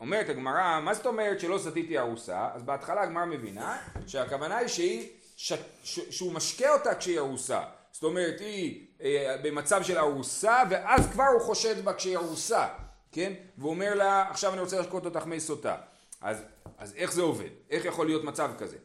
אומרת 0.00 0.28
הגמרא, 0.28 0.80
מה 0.80 0.94
זאת 0.94 1.06
אומרת 1.06 1.40
שלא 1.40 1.58
סטיתי 1.58 1.98
ארוסה? 1.98 2.48
אז 2.54 2.62
בהתחלה 2.62 3.02
הגמרא 3.02 3.24
מבינה 3.24 3.78
שהכוונה 4.06 4.56
היא 4.56 4.68
שהיא 4.68 5.08
ש, 5.36 5.52
ש, 5.84 6.00
שהוא 6.10 6.32
משקה 6.32 6.72
אותה 6.72 6.94
כשהיא 6.94 7.18
ארוסה. 7.18 7.62
זאת 7.92 8.04
אומרת, 8.04 8.40
היא 8.40 8.86
אה, 9.02 9.36
במצב 9.42 9.82
של 9.82 9.98
ארוסה, 9.98 10.62
ואז 10.70 11.06
כבר 11.12 11.26
הוא 11.32 11.40
חושד 11.40 11.84
בה 11.84 11.92
כשהיא 11.92 12.16
ארוסה, 12.16 12.68
כן? 13.12 13.32
והוא 13.58 13.70
אומר 13.70 13.94
לה, 13.94 14.30
עכשיו 14.30 14.52
אני 14.52 14.60
רוצה 14.60 14.78
להשקות 14.78 15.04
אותך 15.04 15.26
מי 15.26 15.40
סוטה. 15.40 15.76
אז, 16.20 16.42
אז 16.78 16.94
איך 16.96 17.12
זה 17.12 17.22
עובד? 17.22 17.48
איך 17.70 17.84
יכול 17.84 18.06
להיות 18.06 18.24
מצב 18.24 18.50
כזה? 18.58 18.76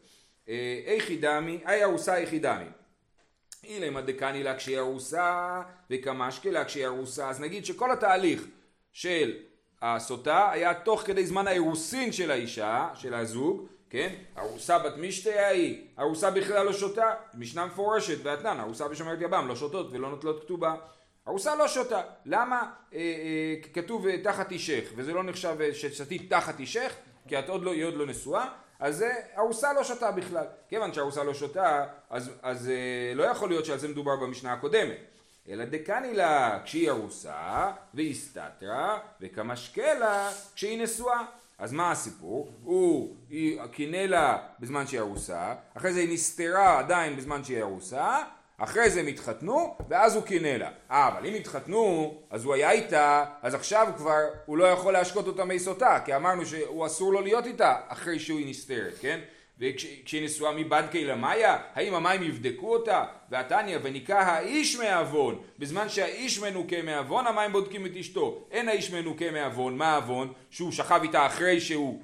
אה, 0.48 0.80
איכי 0.86 1.16
דמי, 1.16 1.60
אי 1.68 1.84
ארוסה 1.84 2.16
איכי 2.16 2.38
דמי. 2.38 2.64
אילמה 3.64 4.00
דקני 4.00 4.42
לה 4.42 4.56
כשהיא 4.56 4.78
ארוסה, 4.78 5.62
וקמשקה 5.90 6.50
לה 6.50 6.64
כשהיא 6.64 6.86
ארוסה. 6.86 7.30
אז 7.30 7.40
נגיד 7.40 7.64
שכל 7.64 7.90
התהליך 7.90 8.46
של 8.92 9.36
הסוטה 9.82 10.50
היה 10.50 10.74
תוך 10.74 11.00
כדי 11.00 11.26
זמן 11.26 11.46
האירוסין 11.46 12.12
של 12.12 12.30
האישה, 12.30 12.88
של 12.94 13.14
הזוג, 13.14 13.66
כן? 13.90 14.14
ארוסה 14.38 14.78
בת 14.78 14.96
משתה 14.96 15.30
ההיא, 15.30 15.84
ארוסה 15.98 16.30
בכלל 16.30 16.66
לא 16.66 16.72
שותה, 16.72 17.14
משנה 17.34 17.66
מפורשת 17.66 18.18
ואתנן, 18.22 18.60
ארוסה 18.60 18.88
בשומרת 18.88 19.18
יבם 19.20 19.48
לא 19.48 19.56
שותות 19.56 19.92
ולא 19.92 20.10
נוטלות 20.10 20.44
כתובה. 20.44 20.74
ארוסה 21.28 21.56
לא 21.56 21.68
שותה, 21.68 22.02
למה 22.26 22.70
אה, 22.94 22.98
אה, 22.98 23.54
כתוב 23.72 24.06
אה, 24.06 24.22
תחת 24.22 24.52
אישך, 24.52 24.84
וזה 24.96 25.12
לא 25.12 25.22
נחשב 25.22 25.56
אה, 25.60 25.74
ששתית 25.74 26.30
תחת 26.30 26.60
אישך, 26.60 26.94
כי 27.28 27.38
את 27.38 27.48
עוד 27.48 27.62
לא, 27.62 27.72
היא 27.72 27.84
עוד 27.84 27.94
לא 27.94 28.06
נשואה, 28.06 28.48
אז 28.80 28.96
זה 28.96 29.12
ארוסה 29.38 29.72
לא 29.72 29.84
שותה 29.84 30.10
בכלל. 30.10 30.44
כיוון 30.68 30.92
שארוסה 30.92 31.24
לא 31.24 31.34
שותה, 31.34 31.84
אז, 32.10 32.30
אז 32.42 32.68
אה, 32.68 33.14
לא 33.14 33.24
יכול 33.24 33.48
להיות 33.48 33.64
שעל 33.64 33.78
זה 33.78 33.88
מדובר 33.88 34.16
במשנה 34.16 34.52
הקודמת. 34.52 35.11
אלא 35.48 35.64
דקני 35.64 36.14
לה 36.14 36.58
כשהיא 36.64 36.90
ארוסה, 36.90 37.70
והסתתרה, 37.94 38.98
וכמשקה 39.20 39.94
לה 39.94 40.30
כשהיא 40.54 40.82
נשואה. 40.82 41.22
אז 41.58 41.72
מה 41.72 41.90
הסיפור? 41.90 42.52
הוא 42.64 43.16
קינא 43.72 43.96
לה 43.96 44.38
בזמן 44.60 44.86
שהיא 44.86 45.00
ארוסה, 45.00 45.54
אחרי 45.74 45.92
זה 45.92 46.00
היא 46.00 46.12
נסתרה 46.12 46.78
עדיין 46.78 47.16
בזמן 47.16 47.44
שהיא 47.44 47.62
ארוסה, 47.62 48.22
אחרי 48.58 48.90
זה 48.90 49.00
הם 49.00 49.06
התחתנו, 49.06 49.76
ואז 49.88 50.14
הוא 50.14 50.22
קינא 50.22 50.48
לה. 50.48 50.70
אה, 50.90 51.08
אבל 51.08 51.26
אם 51.26 51.34
התחתנו, 51.34 52.14
אז 52.30 52.44
הוא 52.44 52.54
היה 52.54 52.70
איתה, 52.70 53.24
אז 53.42 53.54
עכשיו 53.54 53.92
כבר 53.96 54.18
הוא 54.46 54.58
לא 54.58 54.64
יכול 54.64 54.92
להשקות 54.92 55.26
אותה 55.26 55.44
מי 55.44 55.58
סוטה, 55.58 55.98
כי 56.04 56.16
אמרנו 56.16 56.46
שהוא 56.46 56.86
אסור 56.86 57.12
לו 57.12 57.20
להיות 57.20 57.46
איתה 57.46 57.76
אחרי 57.88 58.18
שהיא 58.18 58.50
נסתרת, 58.50 58.94
כן? 59.00 59.20
וכשהיא 59.62 60.24
נשואה 60.24 60.52
מבדקי 60.52 61.04
למאיה, 61.04 61.58
האם 61.74 61.94
המים 61.94 62.22
יבדקו 62.22 62.72
אותה? 62.72 63.04
והתניא, 63.30 63.78
וניקה 63.82 64.20
האיש 64.20 64.76
מעוון, 64.76 65.38
בזמן 65.58 65.88
שהאיש 65.88 66.38
מנוקה 66.38 66.82
מעוון, 66.82 67.26
המים 67.26 67.52
בודקים 67.52 67.86
את 67.86 67.96
אשתו. 68.00 68.46
אין 68.50 68.68
האיש 68.68 68.90
מנוקה 68.90 69.30
מעוון, 69.30 69.76
מה 69.76 69.92
העוון? 69.92 70.32
שהוא 70.50 70.72
שכב 70.72 71.00
איתה 71.02 71.26
אחרי 71.26 71.60
שהוא, 71.60 72.02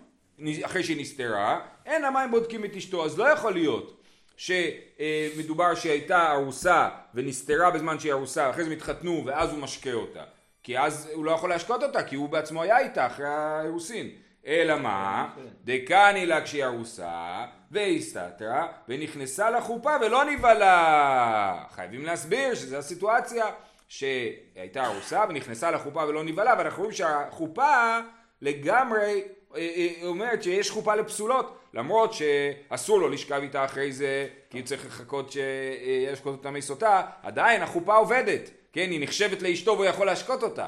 אחרי 0.63 0.85
שהיא 0.85 1.01
נסתרה, 1.01 1.61
אין 1.87 2.05
המים 2.05 2.31
בודקים 2.31 2.65
את 2.65 2.77
אשתו, 2.77 3.05
אז 3.05 3.19
לא 3.19 3.25
יכול 3.25 3.53
להיות 3.53 4.03
שמדובר 4.37 5.75
שהיא 5.75 5.93
הייתה 5.93 6.33
ארוסה 6.33 6.89
ונסתרה 7.15 7.71
בזמן 7.71 7.99
שהיא 7.99 8.13
ארוסה, 8.13 8.51
אחרי 8.51 8.65
זה 8.65 8.71
מתחתנו 8.71 9.23
ואז 9.27 9.51
הוא 9.51 9.59
משקה 9.59 9.93
אותה. 9.93 10.25
כי 10.63 10.79
אז 10.79 11.11
הוא 11.15 11.25
לא 11.25 11.31
יכול 11.31 11.51
להשקות 11.51 11.83
אותה, 11.83 12.03
כי 12.03 12.17
הוא 12.17 12.29
בעצמו 12.29 12.63
היה 12.63 12.79
איתה 12.79 13.07
אחרי 13.07 13.27
האירוסין. 13.29 14.11
אלא 14.49 14.77
מה? 14.77 15.29
דקני 15.65 16.27
לה 16.27 16.45
כשהיא 16.45 16.65
ארוסה, 16.65 17.45
והסתתרה, 17.71 18.67
ונכנסה 18.89 19.51
לחופה 19.51 19.97
ולא 20.01 20.25
נבהלה. 20.25 21.65
חייבים 21.75 22.05
להסביר 22.05 22.55
שזו 22.55 22.77
הסיטואציה 22.77 23.47
שהייתה 23.89 24.87
ארוסה 24.87 25.25
ונכנסה 25.29 25.71
לחופה 25.71 26.05
ולא 26.09 26.25
נבהלה, 26.25 26.55
ואנחנו 26.59 26.83
רואים 26.83 26.97
שהחופה 26.97 27.99
לגמרי 28.43 29.23
אה, 29.57 29.61
אה, 29.77 30.07
אומרת 30.07 30.43
שיש 30.43 30.71
חופה 30.71 30.95
לפסולות, 30.95 31.59
למרות 31.75 32.13
שאסור 32.13 33.01
לו 33.01 33.09
לשכב 33.09 33.41
איתה 33.43 33.65
אחרי 33.65 33.93
זה, 33.93 34.27
כי 34.51 34.63
צריך 34.63 34.87
לחכות 34.87 35.33
שישקוט 35.33 36.33
אותה 36.33 36.51
מסוטה, 36.51 37.03
עדיין 37.23 37.63
החופה 37.63 37.97
עובדת, 37.97 38.51
כן, 38.73 38.91
היא 38.91 39.01
נחשבת 39.03 39.43
לאשתו 39.43 39.73
והוא 39.73 39.85
יכול 39.85 40.07
להשקוט 40.07 40.43
אותה. 40.43 40.67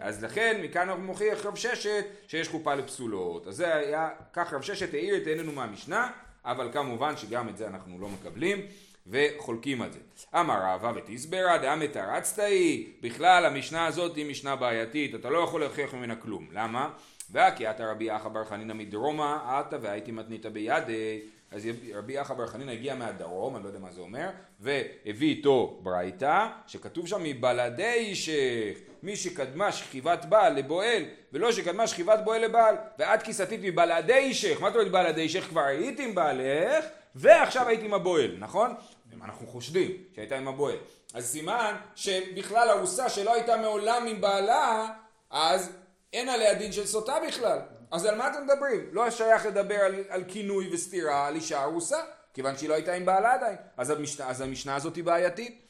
אז 0.00 0.24
לכן 0.24 0.60
מכאן 0.62 0.90
מוכיח 0.90 1.46
רב 1.46 1.56
ששת 1.56 2.04
שיש 2.28 2.48
חופה 2.48 2.74
לפסולות. 2.74 3.46
אז 3.46 3.56
זה 3.56 3.76
היה, 3.76 4.08
כך 4.32 4.52
רב 4.52 4.62
ששת 4.62 4.94
העיר 4.94 5.16
את 5.16 5.26
עינינו 5.26 5.52
מהמשנה, 5.52 6.10
אבל 6.44 6.68
כמובן 6.72 7.16
שגם 7.16 7.48
את 7.48 7.56
זה 7.56 7.66
אנחנו 7.66 7.98
לא 8.00 8.08
מקבלים 8.08 8.60
וחולקים 9.06 9.82
על 9.82 9.92
זה. 9.92 9.98
אמר 10.34 10.60
רבא 10.62 10.92
ותסברה 10.96 11.58
דאם 11.58 11.80
מתרצת 11.80 12.38
היא, 12.38 12.92
בכלל 13.00 13.46
המשנה 13.46 13.86
הזאת 13.86 14.16
היא 14.16 14.30
משנה 14.30 14.56
בעייתית, 14.56 15.14
אתה 15.14 15.30
לא 15.30 15.38
יכול 15.38 15.60
להוכיח 15.60 15.94
ממנה 15.94 16.16
כלום. 16.16 16.48
למה? 16.52 16.90
והכי 17.30 17.64
רבי 17.78 18.16
אחא 18.16 18.28
בר 18.28 18.44
חנינא 18.44 18.74
מדרומה, 18.74 19.58
עתה 19.58 19.76
והייתי 19.82 20.12
מתנית 20.12 20.46
בידי. 20.46 21.20
אז 21.50 21.68
רבי 21.94 22.20
אחא 22.20 22.34
בר 22.34 22.46
חנינא 22.46 22.70
הגיע 22.70 22.94
מהדרום, 22.94 23.56
אני 23.56 23.64
לא 23.64 23.68
יודע 23.68 23.78
מה 23.78 23.90
זה 23.90 24.00
אומר, 24.00 24.28
והביא 24.60 25.28
איתו 25.36 25.80
ברייתא, 25.82 26.46
שכתוב 26.66 27.06
שם 27.06 27.22
מבלעדי 27.22 27.92
אישך, 27.92 28.78
מי 29.02 29.16
שקדמה 29.16 29.72
שכיבת 29.72 30.24
בעל 30.24 30.54
לבועל, 30.54 31.02
ולא 31.32 31.52
שקדמה 31.52 31.86
שכיבת 31.86 32.18
בועל 32.24 32.44
לבעל, 32.44 32.76
ואת 32.98 33.22
כיסתית 33.22 33.60
מבלעדי 33.62 34.16
אישך, 34.16 34.60
מה 34.60 34.68
זאת 34.70 34.76
אומרת 34.76 34.92
בלעדי 34.92 35.20
אישך? 35.20 35.44
כבר 35.44 35.60
הייתי 35.60 36.04
עם 36.04 36.14
בעלך, 36.14 36.84
ועכשיו 37.14 37.68
הייתי 37.68 37.84
עם 37.84 37.94
הבועל, 37.94 38.36
נכון? 38.38 38.74
אנחנו 39.22 39.46
חושדים 39.46 39.90
שהייתה 40.14 40.36
עם 40.36 40.48
הבועל. 40.48 40.76
אז 41.14 41.26
סימן 41.26 41.76
שבכלל 41.94 42.68
ארוסה 42.70 43.08
שלא 43.08 43.34
הייתה 43.34 43.56
מעולם 43.56 44.06
עם 44.06 44.20
בעלה, 44.20 44.88
אז 45.30 45.72
אין 46.12 46.28
עליה 46.28 46.54
דין 46.54 46.72
של 46.72 46.86
סוטה 46.86 47.14
בכלל. 47.28 47.58
אז 47.90 48.04
על 48.04 48.18
מה 48.18 48.30
אתם 48.30 48.44
מדברים? 48.44 48.88
לא 48.92 49.10
שייך 49.10 49.46
לדבר 49.46 49.74
על, 49.74 49.94
על 50.08 50.24
כינוי 50.28 50.74
וסתירה 50.74 51.26
על 51.26 51.34
אישה 51.34 51.62
ארוסה, 51.62 51.98
כיוון 52.34 52.56
שהיא 52.56 52.68
לא 52.68 52.74
הייתה 52.74 52.92
עם 52.92 53.04
בעלה 53.04 53.34
עדיין. 53.34 53.56
אז 53.76 53.90
המשנה, 53.90 54.28
אז 54.28 54.40
המשנה 54.40 54.76
הזאת 54.76 54.96
היא 54.96 55.04
בעייתית. 55.04 55.68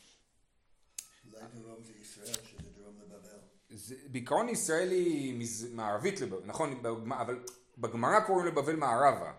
בעיקרון 4.06 4.48
ישראל 4.48 4.90
היא 4.90 5.46
מערבית 5.72 6.20
לבבל, 6.20 6.40
נכון, 6.44 6.80
אבל 7.10 7.38
בגמרא 7.78 8.20
קוראים 8.20 8.46
לבבל 8.46 8.76
מערבה, 8.76 9.32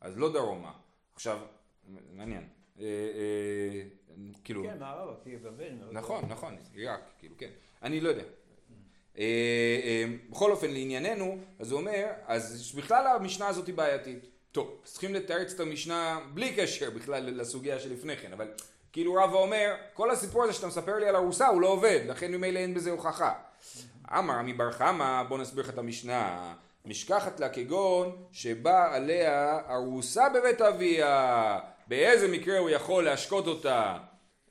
אז 0.00 0.18
לא 0.18 0.32
דרומה. 0.32 0.72
עכשיו, 1.14 1.38
מעניין. 2.12 2.48
אה, 2.80 2.84
אה, 2.84 3.82
כאילו... 4.44 4.62
כן, 4.62 4.78
מערבה, 4.78 5.12
כי 5.24 5.36
בבל... 5.36 5.72
נכון, 5.92 6.24
נכון, 6.28 6.56
עיראק, 6.74 7.00
כאילו, 7.18 7.34
כן. 7.38 7.50
אני 7.82 8.00
לא 8.00 8.08
יודע. 8.08 8.24
אה, 9.18 10.04
בכל 10.30 10.50
אופן, 10.50 10.70
לענייננו, 10.70 11.38
אז 11.58 11.72
הוא 11.72 11.80
אומר, 11.80 12.06
אז 12.26 12.72
בכלל 12.76 13.06
המשנה 13.06 13.48
הזאת 13.48 13.66
היא 13.66 13.74
בעייתית. 13.74 14.26
טוב, 14.52 14.80
צריכים 14.84 15.14
לתרץ 15.14 15.52
את 15.52 15.60
המשנה 15.60 16.20
בלי 16.34 16.54
קשר 16.54 16.90
בכלל 16.90 17.40
לסוגיה 17.40 17.78
שלפני 17.78 18.16
כן, 18.16 18.32
אבל 18.32 18.48
כאילו 18.92 19.14
רבא 19.14 19.36
אומר, 19.36 19.74
כל 19.94 20.10
הסיפור 20.10 20.44
הזה 20.44 20.52
שאתה 20.52 20.66
מספר 20.66 20.98
לי 20.98 21.08
על 21.08 21.16
ארוסה 21.16 21.48
הוא 21.48 21.60
לא 21.60 21.68
עובד, 21.68 22.00
לכן 22.08 22.32
ממילא 22.32 22.58
אין 22.58 22.74
בזה 22.74 22.90
הוכחה. 22.90 23.32
אמר 24.18 24.34
עמי 24.34 24.52
בר 24.52 24.72
חמא, 24.72 25.22
בוא 25.22 25.38
נסביר 25.38 25.64
לך 25.64 25.70
את 25.70 25.78
המשנה. 25.78 26.54
משכחת 26.84 27.40
לה 27.40 27.48
כגון 27.48 28.16
שבא 28.32 28.94
עליה 28.94 29.60
ארוסה 29.70 30.28
בבית 30.28 30.60
אביה. 30.60 31.58
באיזה 31.86 32.28
מקרה 32.28 32.58
הוא 32.58 32.70
יכול 32.70 33.04
להשקות 33.04 33.46
אותה, 33.46 33.96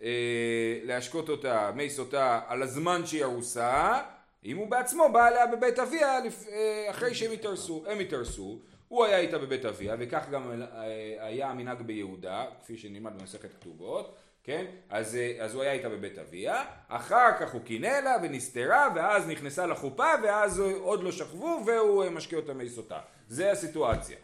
אה, 0.03 0.79
להשקות 0.83 1.29
אותה, 1.29 1.71
מי 1.75 1.89
סוטה, 1.89 2.39
על 2.47 2.61
הזמן 2.61 3.05
שהיא 3.05 3.23
ארוסה, 3.23 3.99
אם 4.45 4.57
הוא 4.57 4.67
בעצמו 4.67 5.09
בא 5.13 5.27
עליה 5.27 5.47
בבית 5.47 5.79
אביה 5.79 6.19
אה, 6.51 6.87
אחרי 6.89 7.15
שהם 7.15 7.31
התארסו. 7.31 7.83
הם 7.87 7.99
התארסו, 7.99 8.59
הוא 8.87 9.05
היה 9.05 9.17
איתה 9.17 9.37
בבית 9.37 9.65
אביה, 9.65 9.95
וכך 9.99 10.29
גם 10.31 10.51
אה, 10.51 11.25
היה 11.25 11.49
המנהג 11.49 11.81
ביהודה, 11.81 12.45
כפי 12.61 12.77
שנלמד 12.77 13.19
במסכת 13.19 13.53
כתובות. 13.53 14.15
כן? 14.43 14.65
אז, 14.89 15.15
אה, 15.15 15.37
אז 15.39 15.55
הוא 15.55 15.63
היה 15.63 15.71
איתה 15.71 15.89
בבית 15.89 16.17
אביה, 16.19 16.63
אחר 16.87 17.29
כך 17.39 17.53
הוא 17.53 17.61
קינא 17.61 17.99
לה 18.03 18.17
ונסתרה, 18.23 18.87
ואז 18.95 19.27
נכנסה 19.27 19.65
לחופה, 19.65 20.07
ואז 20.23 20.59
עוד 20.59 21.03
לא 21.03 21.11
שכבו, 21.11 21.63
והוא 21.65 22.09
משקיע 22.09 22.39
אותה 22.39 22.53
מיסותה. 22.53 22.99
זה 23.27 23.51
הסיטואציה. 23.51 24.17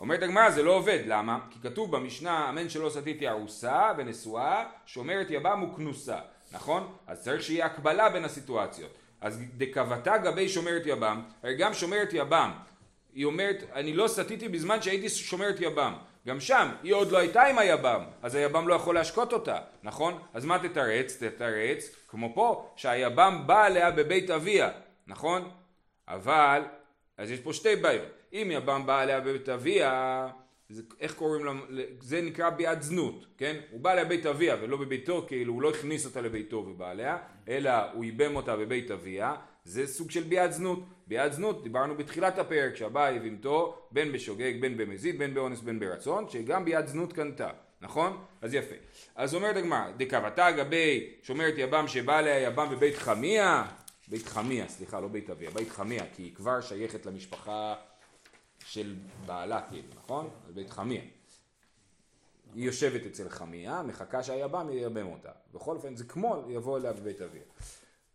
אומרת 0.00 0.22
הגמרא 0.22 0.50
זה 0.50 0.62
לא 0.62 0.72
עובד, 0.72 0.98
למה? 1.06 1.38
כי 1.50 1.58
כתוב 1.62 1.96
במשנה 1.96 2.48
אמן 2.48 2.68
שלא 2.68 2.90
סטיתי 2.90 3.28
ארוסה 3.28 3.92
ונשואה, 3.96 4.64
שומרת 4.86 5.26
יבם 5.30 5.62
וכנוסה, 5.62 6.18
נכון? 6.52 6.94
אז 7.06 7.22
צריך 7.22 7.42
שיהיה 7.42 7.66
הקבלה 7.66 8.08
בין 8.08 8.24
הסיטואציות. 8.24 8.90
אז 9.20 9.40
דקבתה 9.56 10.18
גבי 10.18 10.48
שומרת 10.48 10.82
יבם, 10.86 11.22
הרי 11.42 11.56
גם 11.56 11.74
שומרת 11.74 12.08
יבם, 12.12 12.50
היא 13.14 13.24
אומרת 13.24 13.64
אני 13.74 13.92
לא 13.94 14.08
סטיתי 14.08 14.48
בזמן 14.48 14.82
שהייתי 14.82 15.08
שומרת 15.08 15.56
יבם, 15.60 15.94
גם 16.26 16.40
שם 16.40 16.68
היא 16.82 16.94
עוד 16.94 17.12
לא 17.12 17.18
הייתה 17.18 17.42
עם 17.42 17.58
היבם, 17.58 18.04
אז 18.22 18.34
היבם 18.34 18.68
לא 18.68 18.74
יכול 18.74 18.94
להשקות 18.94 19.32
אותה, 19.32 19.58
נכון? 19.82 20.22
אז 20.34 20.44
מה 20.44 20.58
תתרץ? 20.58 21.22
תתרץ, 21.22 21.96
כמו 22.08 22.34
פה, 22.34 22.70
שהיבם 22.76 23.42
בא 23.46 23.64
עליה 23.64 23.90
בבית 23.90 24.30
אביה, 24.30 24.70
נכון? 25.06 25.50
אבל, 26.08 26.62
אז 27.16 27.30
יש 27.30 27.40
פה 27.40 27.52
שתי 27.52 27.76
בעיות. 27.76 28.08
אם 28.32 28.48
יבם 28.52 28.86
בא 28.86 29.00
עליה 29.00 29.20
בבית 29.20 29.48
אביה, 29.48 30.28
זה, 30.72 30.82
איך 31.00 31.14
קוראים 31.14 31.44
לה, 31.44 31.52
זה 32.00 32.20
נקרא 32.20 32.50
ביד 32.50 32.82
זנות, 32.82 33.26
כן? 33.38 33.60
הוא 33.70 33.80
בא 33.80 33.94
לבית 33.94 34.26
אביה 34.26 34.56
ולא 34.62 34.76
בביתו, 34.76 35.24
כאילו 35.28 35.52
הוא 35.52 35.62
לא 35.62 35.70
הכניס 35.70 36.06
אותה 36.06 36.20
לביתו 36.20 36.56
ובא 36.56 36.90
עליה, 36.90 37.18
אלא 37.48 37.70
הוא 37.92 38.04
ייבם 38.04 38.36
אותה 38.36 38.56
בבית 38.56 38.90
אביה, 38.90 39.34
זה 39.64 39.86
סוג 39.86 40.10
של 40.10 40.22
ביאת 40.22 40.52
זנות. 40.52 40.84
ביאת 41.06 41.32
זנות, 41.32 41.62
דיברנו 41.62 41.96
בתחילת 41.96 42.38
הפרק, 42.38 42.76
שהבא 42.76 43.10
יבימתו, 43.10 43.78
בין 43.90 44.12
בשוגג, 44.12 44.52
בין 44.60 44.76
במזיד, 44.76 45.18
בין 45.18 45.34
באונס, 45.34 45.60
בין 45.60 45.80
ברצון, 45.80 46.28
שגם 46.28 46.64
ביאת 46.64 46.88
זנות 46.88 47.12
קנתה, 47.12 47.50
נכון? 47.80 48.24
אז 48.42 48.54
יפה. 48.54 48.74
אז 49.16 49.34
אומרת 49.34 49.56
הגמרא, 49.56 49.90
דקבתה 49.96 50.50
גבי 50.50 51.10
שומרת 51.22 51.54
יבם 51.56 51.88
שבא 51.88 52.18
עליה 52.18 52.40
יבם 52.40 52.68
בבית 52.70 52.96
חמיה, 52.96 53.64
בית 54.08 54.26
חמיה, 54.26 54.68
סליחה, 54.68 55.00
לא 55.00 55.08
בית 55.08 55.30
אביה, 55.30 55.50
בית 55.50 55.70
חמיה, 55.70 56.04
כי 56.16 56.22
היא 56.22 56.34
כבר 56.34 56.60
שייכת 56.60 57.06
למשפחה 57.06 57.74
של 58.66 58.94
בעלה, 59.26 59.60
כאילו, 59.70 59.88
נכון? 59.96 60.30
בית 60.54 60.70
חמיה. 60.70 61.02
היא 62.54 62.64
יושבת 62.64 63.06
אצל 63.06 63.28
חמיה, 63.28 63.82
מחכה 63.82 64.22
שהיבם 64.22 64.70
ייבם 64.70 65.06
אותה. 65.06 65.30
בכל 65.54 65.76
אופן 65.76 65.96
זה 65.96 66.04
כמו 66.04 66.44
יבוא 66.48 66.78
אליה 66.78 66.92
בבית 66.92 67.20
אביה. 67.20 67.42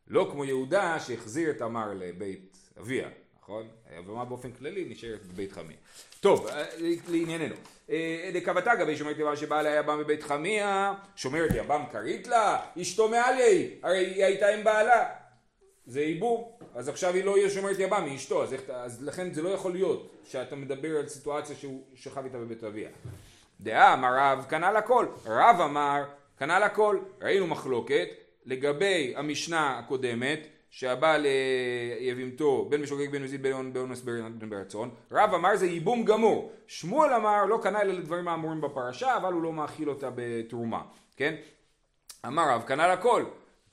לא 0.08 0.30
כמו 0.32 0.46
יהודה 0.46 1.00
שהחזיר 1.00 1.50
את 1.50 1.58
תמר 1.58 1.94
לבית 1.94 2.58
אביה, 2.80 3.10
נכון? 3.42 3.68
היבמה 3.90 4.26
באופן 4.26 4.52
כללי 4.52 4.86
נשארת 4.90 5.26
בבית 5.26 5.52
חמיה. 5.52 5.78
טוב, 6.20 6.48
אה, 6.48 6.66
לענייננו. 7.08 7.56
אה, 7.90 8.32
דקבתה 8.34 8.76
גבי 8.76 8.98
שומרת 8.98 9.20
יבם 9.20 9.36
שבאה 9.36 9.62
לה 9.62 9.70
יבם 9.70 10.00
בבית 10.00 10.24
חמיה, 10.24 10.94
שומרת 11.16 11.50
יבם 11.56 11.84
כרית 11.92 12.28
לה, 12.28 12.66
אשתו 12.82 13.10
מעלי, 13.10 13.76
הרי 13.84 13.98
היא 13.98 14.26
הייתה 14.26 14.48
עם 14.48 14.64
בעלה. 14.64 15.10
זה 15.88 16.02
ייבום, 16.02 16.44
אז 16.76 16.90
עכשיו 16.90 17.14
היא 17.14 17.24
לא 17.24 17.38
יהיה 17.38 17.50
שומרת 17.50 17.80
יבם, 17.80 18.04
היא 18.06 18.16
אשתו, 18.16 18.44
אז, 18.44 18.56
אז 18.70 19.04
לכן 19.04 19.34
זה 19.34 19.42
לא 19.42 19.50
יכול 19.50 19.72
להיות 19.72 20.10
שאתה 20.24 20.56
מדבר 20.56 20.98
על 20.98 21.08
סיטואציה 21.08 21.56
שהוא 21.56 21.84
שכב 21.96 22.24
איתה 22.24 22.38
בבית 22.38 22.64
אביה. 22.64 22.90
דעה 23.62 23.94
אמר 23.94 24.10
רב 24.18 24.46
כנ"ל 24.50 24.76
הכל, 24.76 25.06
רב 25.26 25.62
אמר 25.62 26.04
כנ"ל 26.40 26.64
הכל, 26.64 27.00
ראינו 27.22 27.48
מחלוקת 27.48 28.08
לגבי 28.46 29.14
המשנה 29.16 29.80
הקודמת 29.80 30.48
שהבעל 30.70 31.26
יבימתו 32.00 32.66
בין 32.70 32.82
משוגג 32.82 33.10
בין 33.10 33.24
מזיד 33.24 33.42
בין 33.42 33.74
באונס 33.74 34.02
בין 34.02 34.50
ברצון 34.50 34.90
רב 35.12 35.34
אמר 35.34 35.56
זה 35.56 35.66
ייבום 35.66 36.06
גמור. 36.06 36.52
שמואל 36.68 37.14
אמר 37.14 37.46
לא 37.46 37.60
קנה 37.64 37.82
אלא 37.82 37.94
לדברים 37.94 38.28
האמורים 38.28 38.62
בפרשה 38.62 39.18
אבל 39.18 39.34
הוא 39.34 39.42
לא 39.42 39.54
מאכיל 39.54 39.90
אותה 39.90 40.10
בתרומה. 40.16 40.82
כן? 41.16 41.36
אמר 42.28 42.50
רב 42.50 42.64
כנ"ל 42.68 42.90
הכל 42.92 43.24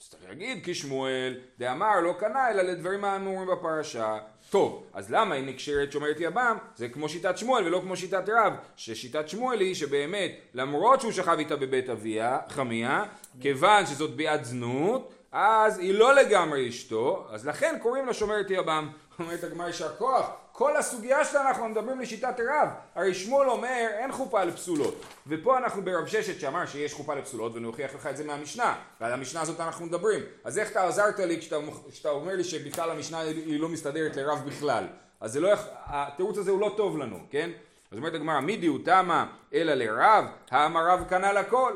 צריך 0.08 0.23
להגיד 0.28 0.64
כי 0.64 0.75
שמואל 0.75 1.34
דאמר 1.58 2.00
לא 2.00 2.14
קנה 2.18 2.50
אלא 2.50 2.62
לדברים 2.62 3.04
האמורים 3.04 3.49
בפרשה 3.49 4.18
טוב, 4.50 4.87
אז 4.94 5.11
למה 5.11 5.34
היא 5.34 5.44
נקשרת 5.44 5.92
שומרת 5.92 6.16
יבם? 6.20 6.56
זה 6.76 6.88
כמו 6.88 7.08
שיטת 7.08 7.38
שמואל 7.38 7.66
ולא 7.66 7.80
כמו 7.80 7.96
שיטת 7.96 8.28
רב, 8.28 8.52
ששיטת 8.76 9.28
שמואל 9.28 9.61
היא 9.61 9.75
שבאמת 9.75 10.30
למרות 10.54 11.00
שהוא 11.00 11.12
שכב 11.12 11.37
איתה 11.38 11.56
בבית 11.56 11.88
אביה, 11.90 12.38
חמיה, 12.49 13.04
כיוון 13.40 13.87
שזאת 13.87 14.16
ביאת 14.16 14.44
זנות, 14.44 15.14
אז 15.32 15.78
היא 15.78 15.94
לא 15.94 16.14
לגמרי 16.14 16.68
אשתו, 16.68 17.26
אז 17.30 17.46
לכן 17.46 17.76
קוראים 17.82 18.06
לה 18.06 18.14
שומרת 18.14 18.46
יבם. 18.50 18.88
אומרת 19.18 19.44
הגמרא 19.44 19.66
יישר 19.66 19.96
כוח, 19.96 20.30
כל 20.56 20.76
הסוגיה 20.76 21.25
שלנו 21.25 21.49
אנחנו 21.49 21.68
מדברים 21.68 22.00
לשיטת 22.00 22.40
רב, 22.40 22.68
הרי 22.94 23.14
שמואל 23.14 23.49
אומר 23.49 23.87
אין 23.99 24.12
חופה 24.12 24.44
לפסולות, 24.44 25.02
ופה 25.26 25.58
אנחנו 25.58 25.84
ברב 25.84 26.06
ששת 26.06 26.40
שאמר 26.40 26.66
שיש 26.66 26.94
חופה 26.94 27.14
לפסולות 27.14 27.54
ואני 27.54 27.66
אוכיח 27.66 27.94
לך 27.94 28.06
את 28.06 28.16
זה 28.16 28.25
מהמשנה, 28.25 28.76
ועל 29.00 29.12
המשנה 29.12 29.40
הזאת 29.40 29.61
אנחנו 29.61 29.87
מדברים, 29.87 30.23
אז 30.44 30.58
איך 30.58 30.70
אתה 30.70 30.88
עזרת 30.88 31.18
לי 31.18 31.40
כשאתה, 31.40 32.08
אומר 32.08 32.37
לי 32.37 32.44
שבכלל 32.44 32.90
המשנה 32.90 33.20
היא 33.20 33.61
לא 33.61 33.68
מסתדרת 33.68 34.16
לרב 34.16 34.42
בכלל, 34.46 34.87
אז 35.20 35.32
זה 35.32 35.40
לא, 35.40 35.50
התירוץ 35.87 36.38
הזה 36.38 36.50
הוא 36.50 36.61
לא 36.61 36.75
טוב 36.76 36.99
לנו, 36.99 37.18
כן? 37.30 37.50
אז 37.90 37.99
אומרת 37.99 38.14
הגמרא, 38.14 38.40
מי 38.40 38.56
דיוטמה 38.56 39.26
אלא 39.54 39.75
לרב, 39.75 40.25
האמר 40.50 40.87
רב 40.88 41.04
כנ"ל 41.08 41.37
הכל. 41.37 41.73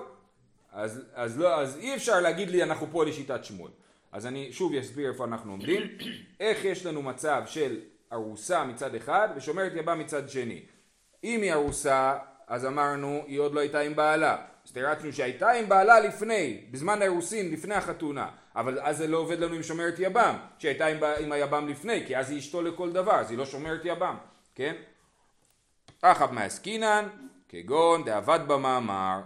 אז, 0.73 1.03
אז, 1.15 1.39
לא, 1.39 1.61
אז 1.61 1.77
אי 1.77 1.95
אפשר 1.95 2.21
להגיד 2.21 2.51
לי 2.51 2.63
אנחנו 2.63 2.87
פה 2.93 3.05
לשיטת 3.05 3.45
שמואל. 3.45 3.71
אז 4.13 4.27
אני 4.27 4.53
שוב 4.53 4.75
אסביר 4.75 5.09
איפה 5.09 5.25
אנחנו 5.25 5.53
עומדים. 5.53 5.83
איך 6.41 6.65
יש 6.65 6.87
לנו 6.87 7.03
מצב 7.03 7.43
של 7.47 7.81
ארוסה 8.13 8.65
מצד 8.65 8.95
אחד 8.95 9.29
ושומרת 9.37 9.73
יבם 9.75 9.99
מצד 9.99 10.29
שני. 10.29 10.63
אם 11.25 11.43
היא 11.43 11.53
ארוסה, 11.53 12.19
אז 12.47 12.67
אמרנו, 12.67 13.23
היא 13.27 13.41
עוד 13.41 13.55
לא 13.55 13.61
הייתה 13.61 13.81
עם 13.81 13.97
בעלה. 13.97 14.37
אז 14.67 14.73
תירצנו 14.73 15.13
שהייתה 15.13 15.51
עם 15.51 15.69
בעלה 15.69 16.01
לפני, 16.01 16.65
בזמן 16.71 17.03
האירוסין, 17.03 17.53
לפני 17.53 17.75
החתונה. 17.75 18.29
אבל 18.57 18.79
אז 18.83 18.97
זה 18.97 19.07
לא 19.07 19.19
עובד 19.19 19.39
לנו 19.39 19.55
עם 19.55 19.63
שומרת 19.63 19.95
יבם, 19.99 20.37
שהייתה 20.59 20.87
עם, 20.87 20.99
עם 21.21 21.33
היבם 21.33 21.69
לפני, 21.69 22.07
כי 22.07 22.17
אז 22.17 22.31
היא 22.31 22.39
אשתו 22.39 22.63
לכל 22.63 22.93
דבר, 22.93 23.15
אז 23.15 23.31
היא 23.31 23.39
לא 23.39 23.47
שומרת 23.47 23.81
יבם, 23.85 24.17
כן? 24.55 24.75
אחאב 26.03 26.33
מעסקינן, 26.33 27.09
כגון 27.49 28.05
דאבד 28.05 28.41
במאמר. 28.47 29.21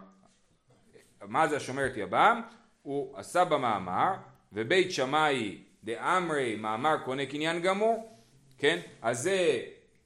מה 1.22 1.48
זה 1.48 1.56
השומרת 1.56 1.92
יבם? 1.96 2.42
הוא 2.82 3.18
עשה 3.18 3.44
במאמר, 3.44 4.12
ובית 4.52 4.92
שמאי 4.92 5.58
דאמרי 5.84 6.56
מאמר 6.56 6.96
קונה 7.04 7.26
קניין 7.26 7.62
גמור, 7.62 8.11
כן? 8.62 8.80
אז 9.02 9.22
זה 9.22 9.60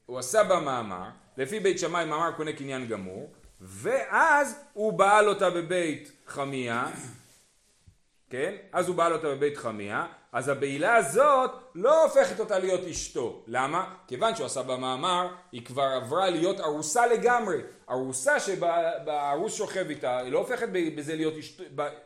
הוא 0.05 0.19
עשה 0.19 0.43
במאמר, 0.43 1.03
לפי 1.37 1.59
בית 1.59 1.79
שמאי 1.79 2.05
מאמר 2.05 2.31
קונה 2.31 2.53
קניין 2.53 2.87
גמור, 2.87 3.29
ואז 3.61 4.59
הוא 4.73 4.93
בעל 4.93 5.29
אותה 5.29 5.49
בבית 5.49 6.11
חמיה, 6.27 6.87
כן? 8.29 8.55
אז 8.73 8.87
הוא 8.87 8.95
בעל 8.95 9.13
אותה 9.13 9.27
בבית 9.27 9.57
חמיה, 9.57 10.07
אז 10.31 10.49
הבעילה 10.49 10.95
הזאת 10.95 11.51
לא 11.75 12.03
הופכת 12.03 12.39
אותה 12.39 12.59
להיות 12.59 12.87
אשתו. 12.87 13.43
למה? 13.47 13.95
כיוון 14.07 14.35
שהוא 14.35 14.45
עשה 14.45 14.63
במאמר, 14.63 15.27
היא 15.51 15.65
כבר 15.65 15.83
עברה 16.01 16.29
להיות 16.29 16.59
ארוסה 16.59 17.07
לגמרי. 17.07 17.57
ארוסה 17.89 18.39
שבארוס 18.39 19.55
שוכב 19.55 19.89
איתה, 19.89 20.17
היא 20.17 20.31
לא 20.31 20.39
הופכת 20.39 20.69
בזה 20.95 21.15
להיות 21.15 21.37
אשתו, 21.37 21.63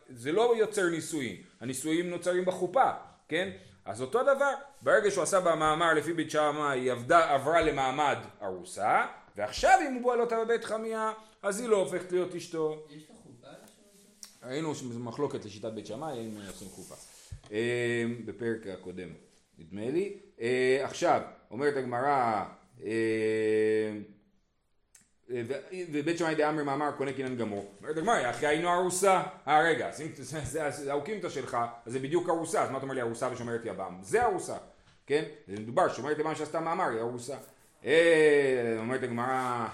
זה 0.10 0.32
לא 0.32 0.54
יוצר 0.58 0.90
נישואים. 0.90 1.36
הנישואים 1.62 2.10
נוצרים 2.10 2.46
בחופה, 2.46 2.92
כן? 3.32 3.50
אז 3.86 4.02
אותו 4.02 4.24
דבר, 4.24 4.54
ברגע 4.82 5.12
שהוא 5.12 5.24
עשה 5.24 5.40
במאמר 5.40 5.94
לפי 5.94 6.14
בית 6.14 6.32
שמאי 6.32 6.80
היא 6.80 6.92
עבדה, 6.92 7.34
עברה 7.34 7.62
למעמד 7.62 8.18
ארוסה, 8.42 9.06
ועכשיו 9.38 9.80
אם 9.88 9.94
הוא 9.94 10.02
בועל 10.02 10.22
אותה 10.22 10.44
בבית 10.46 10.66
חמיה, 10.66 11.12
אז 11.44 11.60
היא 11.60 11.70
לא 11.70 11.78
הופכת 11.78 12.12
להיות 12.12 12.36
אשתו. 12.36 12.86
יש 12.90 13.04
לך 13.04 13.16
חופה? 13.24 13.48
ראינו 14.44 14.74
מחלוקת 15.00 15.46
לשיטת 15.46 15.72
בית 15.72 15.86
שמאי, 15.86 16.20
האם 16.20 16.38
עושים 16.48 16.68
חופה. 16.68 16.96
אה, 17.52 18.06
בפרק 18.26 18.68
הקודם, 18.68 19.10
נדמה 19.60 19.92
לי. 19.92 20.18
אה, 20.42 20.82
עכשיו, 20.84 21.22
אומרת 21.52 21.78
הגמרא, 21.78 22.44
אה, 22.84 23.92
ובית 25.92 26.18
שמאי 26.18 26.36
דאמר 26.36 26.64
מאמר 26.64 26.92
קונה 26.98 27.14
קינן 27.14 27.36
גמור. 27.38 27.72
אומרת 27.82 27.98
הגמרא, 27.98 28.30
אחי 28.30 28.48
היינו 28.48 28.74
ארוסה. 28.74 29.24
אה 29.48 29.62
רגע, 29.62 29.92
זה 30.72 30.92
האוקימתא 30.92 31.30
שלך, 31.30 31.58
אז 31.86 31.94
זה 31.94 32.00
בדיוק 32.00 32.30
ארוסה, 32.30 32.64
אז 32.64 32.70
מה 32.70 32.78
אתה 32.78 32.84
אומר 32.84 32.96
לי 32.96 33.02
ארוסה 33.02 33.30
ושומרת 33.34 33.62
יבם? 33.66 33.98
זה 34.02 34.24
ארוסה, 34.26 34.56
כן? 35.08 35.24
זה 35.48 35.62
מדובר, 35.62 35.94
שומרת 35.94 36.20
יבם 36.20 36.36
שעשתה 36.36 36.60
מאמר 36.60 36.90
היא 36.90 37.00
ארוסה. 37.00 37.36
אומרת 38.80 39.04
הגמרא, 39.04 39.68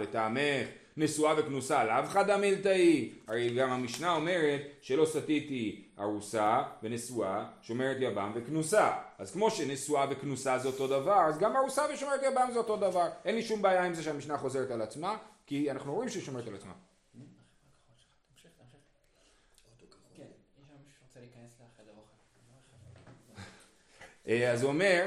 לטעמך 0.00 0.66
נשואה 0.96 1.34
וכנוסה 1.38 1.84
לאו 1.84 2.06
חדא 2.08 2.36
מילתאי, 2.36 3.10
הרי 3.28 3.54
גם 3.54 3.70
המשנה 3.70 4.14
אומרת 4.14 4.60
שלא 4.80 5.06
סטיתי 5.06 5.83
ארוסה 5.98 6.62
ונשואה, 6.82 7.46
שומרת 7.62 7.96
יבם 8.00 8.32
וכנוסה. 8.34 8.92
אז 9.18 9.32
כמו 9.32 9.50
שנשואה 9.50 10.06
וכנוסה 10.10 10.58
זה 10.58 10.68
אותו 10.68 10.86
דבר, 10.86 11.20
אז 11.28 11.38
גם 11.38 11.56
ארוסה 11.56 11.82
ושומרת 11.94 12.20
יבם 12.22 12.48
זה 12.52 12.58
אותו 12.58 12.76
דבר. 12.76 13.08
אין 13.24 13.34
לי 13.34 13.42
שום 13.42 13.62
בעיה 13.62 13.84
עם 13.84 13.94
זה 13.94 14.02
שהמשנה 14.02 14.38
חוזרת 14.38 14.70
על 14.70 14.82
עצמה, 14.82 15.16
כי 15.46 15.70
אנחנו 15.70 15.94
רואים 15.94 16.08
שהיא 16.08 16.22
שומרת 16.22 16.46
על 16.46 16.54
עצמה. 16.54 16.72
אה, 24.28 24.52
אז 24.52 24.62
הוא 24.62 24.70
אומר 24.70 25.06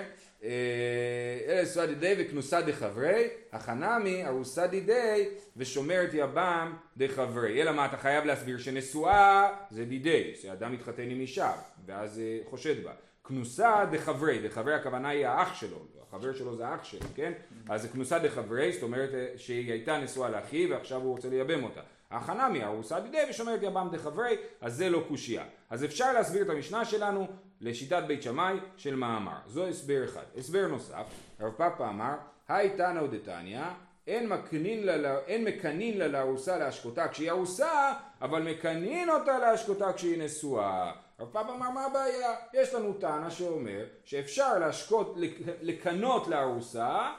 אלה 1.48 1.66
סואה 1.66 1.86
דידי 1.86 2.14
וכנוסה 2.18 2.62
דחברי, 2.62 3.28
החנמי 3.54 4.26
ארוסה 4.26 4.68
דידי 4.68 5.30
ושומרת 5.58 6.10
יבם 6.14 6.74
דחברי. 6.98 7.62
אלא 7.62 7.72
מה 7.72 7.86
אתה 7.86 7.98
חייב 7.98 8.26
להסביר 8.26 8.58
שנשואה 8.58 9.54
זה 9.72 9.86
דידי, 9.86 10.34
שאדם 10.42 10.74
מתחתן 10.74 11.10
עם 11.10 11.20
אישה 11.20 11.52
ואז 11.86 12.22
חושד 12.50 12.84
בה. 12.84 12.92
כנוסה 13.28 13.86
דחברי, 13.92 14.48
דחברי 14.48 14.74
הכוונה 14.74 15.10
היא 15.10 15.28
האח 15.28 15.60
שלו, 15.60 15.78
החבר 16.08 16.34
שלו 16.34 16.56
זה 16.56 16.68
האח 16.68 16.84
שלו, 16.84 17.08
כן? 17.16 17.34
אז 17.70 17.82
זה 17.82 17.88
כנוסה 17.88 18.20
דחברי, 18.20 18.74
זאת 18.74 18.84
אומרת 18.84 19.10
שהיא 19.38 19.72
הייתה 19.72 19.98
נשואה 19.98 20.30
לאחי 20.30 20.68
ועכשיו 20.72 21.02
הוא 21.02 21.12
רוצה 21.12 21.30
לייבם 21.30 21.64
אותה. 21.64 21.82
החנמי 22.12 22.64
ארוסה 22.64 23.00
דידי 23.00 23.18
ושומרת 23.30 23.64
יבם 23.64 23.90
דחברי, 23.92 24.38
אז 24.62 24.76
זה 24.76 24.90
לא 24.90 25.04
קושייה. 25.08 25.44
אז 25.70 25.86
אפשר 25.86 26.14
להסביר 26.14 26.42
את 26.42 26.50
המשנה 26.50 26.86
שלנו 26.86 27.28
לשיטת 27.62 28.04
בית 28.08 28.24
שמאי 28.24 28.58
של 28.78 28.96
מאמר. 28.96 29.38
זו 29.48 29.68
הסבר 29.68 30.06
אחד. 30.06 30.24
הסבר 30.38 30.68
נוסף, 30.68 31.06
רב 31.40 31.52
פאפה 31.58 31.90
אמר, 31.90 32.14
היי 32.48 32.70
תנא 32.70 33.08
דתניא, 33.08 33.62
אין 34.08 34.30
מקנין 34.30 34.84
לה, 34.84 35.20
אין 35.28 35.44
מקנין 35.44 35.98
לה 35.98 36.08
לארוסה 36.08 36.58
להשקותה 36.58 37.08
כשהיא 37.08 37.32
ארוסה, 37.32 37.94
אבל 38.22 38.42
מקנין 38.42 39.10
אותה 39.10 39.40
להשקותה 39.40 39.94
כשהיא 39.94 40.24
נשואה. 40.24 40.92
רב 41.20 41.30
פאפה 41.32 41.56
אמר 41.56 41.70
מה 41.70 41.86
הבעיה? 41.86 42.36
יש 42.54 42.74
לנו 42.74 42.94
טענה 42.94 43.32
שאומר 43.32 43.86
שאפשר 44.06 44.60
להשקות, 44.60 45.16
לקנות 45.62 46.28
לארוסה 46.28 47.14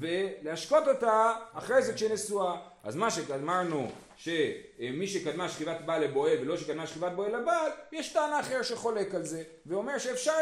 ולהשקות 0.00 0.88
אותה 0.88 1.32
אחרי 1.52 1.82
זה 1.82 1.94
כשנשואה. 1.94 2.56
אז 2.82 2.96
מה 2.96 3.10
שאמרנו 3.10 3.90
שמי 4.16 5.06
שקדמה 5.06 5.48
שכיבת 5.48 5.80
בעל 5.86 6.04
לבועל 6.04 6.38
ולא 6.40 6.56
שקדמה 6.56 6.86
שכיבת 6.86 7.12
בועל 7.12 7.40
לבעל, 7.40 7.70
יש 7.92 8.12
טענה 8.12 8.40
אחר 8.40 8.62
שחולק 8.62 9.14
על 9.14 9.24
זה, 9.24 9.42
ואומר 9.66 9.98
שאפשר 9.98 10.32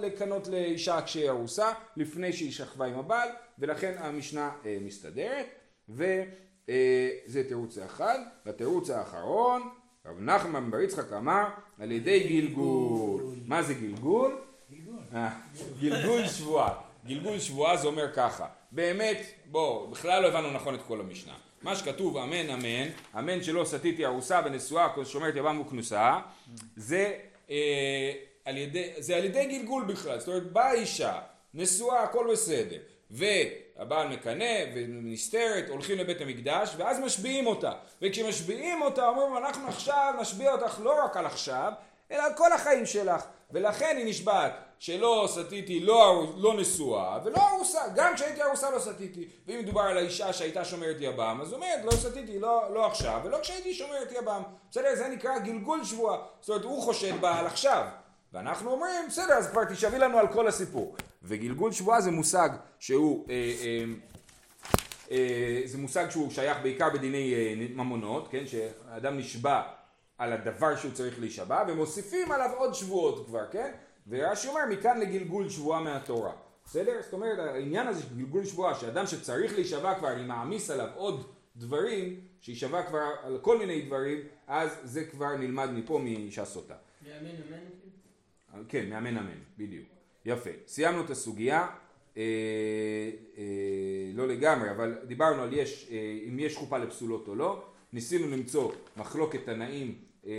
לקנות, 0.00 0.48
לאישה 0.48 1.02
כשהיא 1.02 1.30
ארוסה 1.30 1.72
לפני 1.96 2.32
שהיא 2.32 2.52
שכבה 2.52 2.86
עם 2.86 2.98
הבעל, 2.98 3.28
ולכן 3.58 3.94
המשנה 3.98 4.50
אה, 4.66 4.78
מסתדרת, 4.80 5.46
וזה 5.88 6.24
אה, 7.38 7.44
תירוץ 7.48 7.78
אחד. 7.78 8.18
והתירוץ 8.46 8.90
האחרון, 8.90 9.62
רב 10.06 10.20
נחמן 10.20 10.70
בר 10.70 10.80
יצחק 10.80 11.12
אמר, 11.12 11.44
על 11.78 11.92
ידי 11.92 12.28
גלגול. 12.28 13.22
מה 13.46 13.62
זה 13.62 13.74
גלגול? 13.74 14.38
אה, 15.14 15.30
גלגול 15.80 16.26
שבועה. 16.26 16.74
גלגול 17.06 17.38
שבועה 17.38 17.76
זה 17.76 17.86
אומר 17.86 18.12
ככה, 18.12 18.46
באמת, 18.74 19.26
בוא, 19.46 19.90
בכלל 19.90 20.22
לא 20.22 20.28
הבנו 20.28 20.50
נכון 20.50 20.74
את 20.74 20.80
כל 20.86 21.00
המשנה. 21.00 21.34
מה 21.62 21.76
שכתוב 21.76 22.16
אמן 22.16 22.50
אמן, 22.50 22.90
אמן 23.18 23.42
שלא 23.42 23.64
סטיתי 23.64 24.06
ארוסה 24.06 24.40
ונשואה 24.44 24.88
שומרת 25.04 25.36
יבם 25.36 25.60
וכנוסה, 25.60 26.18
זה, 26.76 27.14
אה, 27.50 28.12
על 28.44 28.56
ידי, 28.56 28.92
זה 28.98 29.16
על 29.16 29.24
ידי 29.24 29.46
גלגול 29.46 29.84
בכלל, 29.84 30.18
זאת 30.18 30.28
אומרת 30.28 30.52
באה 30.52 30.72
אישה, 30.72 31.20
נשואה, 31.54 32.02
הכל 32.02 32.28
בסדר, 32.32 32.78
והבעל 33.10 34.08
מקנא 34.08 34.64
ונסתרת, 34.74 35.68
הולכים 35.68 35.98
לבית 35.98 36.20
המקדש 36.20 36.74
ואז 36.76 37.00
משביעים 37.00 37.46
אותה, 37.46 37.72
וכשמשביעים 38.02 38.82
אותה 38.82 39.08
אומרים 39.08 39.44
אנחנו 39.44 39.68
עכשיו 39.68 40.14
נשביע 40.20 40.52
אותך 40.52 40.80
לא 40.82 41.04
רק 41.04 41.16
על 41.16 41.26
עכשיו, 41.26 41.72
אלא 42.10 42.22
על 42.22 42.32
כל 42.36 42.52
החיים 42.52 42.86
שלך, 42.86 43.24
ולכן 43.50 43.94
היא 43.96 44.06
נשבעת 44.06 44.52
שלא 44.78 45.28
סטיתי 45.30 45.80
לא, 45.80 46.32
לא 46.36 46.54
נשואה 46.56 47.18
ולא 47.24 47.48
ארוסה, 47.50 47.80
גם 47.94 48.14
כשהייתי 48.14 48.42
ארוסה 48.42 48.70
לא 48.70 48.78
סטיתי. 48.78 49.28
ואם 49.46 49.58
מדובר 49.58 49.80
על 49.80 49.96
האישה 49.96 50.32
שהייתה 50.32 50.64
שומרת 50.64 50.96
יבם, 51.00 51.38
אז 51.42 51.52
אומרת 51.52 51.84
לא 51.84 51.90
סטיתי 51.90 52.38
לא, 52.38 52.74
לא 52.74 52.86
עכשיו 52.86 53.20
ולא 53.24 53.38
כשהייתי 53.42 53.74
שומרת 53.74 54.12
יבם. 54.12 54.42
בסדר, 54.70 54.94
זה 54.94 55.08
נקרא 55.08 55.38
גלגול 55.38 55.84
שבועה. 55.84 56.18
זאת 56.40 56.48
אומרת, 56.48 56.64
הוא 56.64 56.82
חושד 56.82 57.20
בה 57.20 57.38
על 57.38 57.46
עכשיו. 57.46 57.86
ואנחנו 58.32 58.70
אומרים, 58.70 59.08
בסדר, 59.08 59.34
אז 59.34 59.50
כבר 59.50 59.64
תשאבי 59.64 59.98
לנו 59.98 60.18
על 60.18 60.32
כל 60.32 60.48
הסיפור. 60.48 60.96
וגלגול 61.22 61.72
שבועה 61.72 62.00
זה 62.00 62.10
מושג 62.10 62.50
שהוא, 62.78 63.26
אה, 63.30 63.34
אה, 63.34 63.84
אה, 65.10 65.62
זה 65.64 65.78
מושג 65.78 66.10
שהוא 66.10 66.30
שייך 66.30 66.58
בעיקר 66.62 66.90
בדיני 66.90 67.34
אה, 67.34 67.54
ממונות, 67.74 68.28
כן, 68.30 68.44
שאדם 68.46 69.18
נשבע 69.18 69.62
על 70.18 70.32
הדבר 70.32 70.76
שהוא 70.76 70.92
צריך 70.92 71.20
להישבע, 71.20 71.64
ומוסיפים 71.68 72.32
עליו 72.32 72.50
עוד 72.56 72.74
שבועות 72.74 73.26
כבר, 73.26 73.46
כן? 73.50 73.72
ורש"י 74.08 74.48
אומר 74.48 74.60
מכאן 74.70 75.00
לגלגול 75.00 75.48
שבועה 75.48 75.80
מהתורה. 75.80 76.32
בסדר? 76.64 76.92
זאת 77.02 77.12
אומרת 77.12 77.38
העניין 77.38 77.86
הזה 77.86 78.02
של 78.02 78.16
גלגול 78.16 78.44
שבועה, 78.44 78.74
שאדם 78.74 79.06
שצריך 79.06 79.54
להישבע 79.54 79.94
כבר, 79.94 80.12
אני 80.12 80.22
מעמיס 80.22 80.70
עליו 80.70 80.88
עוד 80.94 81.26
דברים, 81.56 82.20
שישבע 82.40 82.82
כבר 82.82 83.10
על 83.22 83.38
כל 83.42 83.58
מיני 83.58 83.82
דברים, 83.82 84.18
אז 84.46 84.70
זה 84.82 85.04
כבר 85.04 85.36
נלמד 85.36 85.70
מפה 85.70 86.00
סוטה. 86.44 86.74
מאמן 87.02 87.30
אמן? 88.54 88.64
כן, 88.68 88.90
מאמן 88.90 89.16
אמן, 89.16 89.38
בדיוק. 89.58 89.88
יפה. 90.24 90.50
סיימנו 90.66 91.04
את 91.04 91.10
הסוגיה, 91.10 91.66
אה, 92.16 92.22
אה, 93.38 93.42
לא 94.14 94.28
לגמרי, 94.28 94.70
אבל 94.70 94.94
דיברנו 95.06 95.42
על 95.42 95.52
יש, 95.52 95.88
אה, 95.90 96.18
אם 96.28 96.38
יש 96.38 96.56
חופה 96.56 96.78
לפסולות 96.78 97.28
או 97.28 97.34
לא. 97.34 97.64
ניסינו 97.94 98.28
למצוא 98.28 98.72
מחלוקת 98.96 99.44
תנאים 99.44 99.94
אה, 100.26 100.32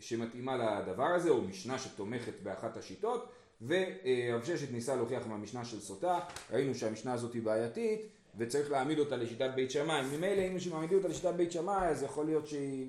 שמתאימה 0.00 0.56
לדבר 0.56 1.06
הזה, 1.06 1.30
או 1.30 1.42
משנה 1.42 1.78
שתומכת 1.78 2.32
באחת 2.42 2.76
השיטות, 2.76 3.28
ורב 3.66 4.44
ששת 4.44 4.72
ניסה 4.72 4.96
להוכיח 4.96 5.26
מהמשנה 5.26 5.64
של 5.64 5.80
סוטה, 5.80 6.18
ראינו 6.50 6.74
שהמשנה 6.74 7.12
הזאת 7.12 7.34
היא 7.34 7.42
בעייתית, 7.42 8.00
וצריך 8.36 8.70
להעמיד 8.70 8.98
אותה 8.98 9.16
לשיטת 9.16 9.50
בית 9.54 9.70
שמאי. 9.70 10.02
ממילא 10.02 10.42
אם 10.42 10.56
מעמידים 10.70 10.98
אותה 10.98 11.08
לשיטת 11.08 11.34
בית 11.34 11.52
שמאי, 11.52 11.86
אז 11.88 12.02
יכול 12.02 12.26
להיות 12.26 12.46
שהיא 12.46 12.88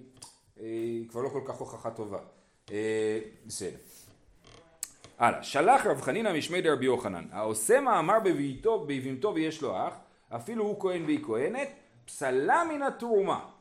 אה, 0.59 0.65
כבר 1.09 1.21
לא 1.21 1.29
כל 1.29 1.41
כך 1.45 1.55
הוכחה 1.55 1.91
טובה. 1.91 2.19
אה, 2.71 3.19
בסדר. 3.45 3.77
הלאה, 5.17 5.43
שלח 5.43 5.85
רב 5.85 6.01
חנינא 6.01 6.37
משמי 6.37 6.61
דרבי 6.61 6.85
יוחנן, 6.85 7.25
העושה 7.31 7.81
מאמר 7.81 8.19
בביתו 8.19 8.87
ויש 9.35 9.61
לו 9.61 9.87
אח, 9.87 9.93
אפילו 10.29 10.63
הוא 10.63 10.81
כהן 10.81 11.05
והיא 11.05 11.23
כהנת, 11.23 11.69
פסלה 12.05 12.63
מן 12.63 12.81
התרומה. 12.81 13.58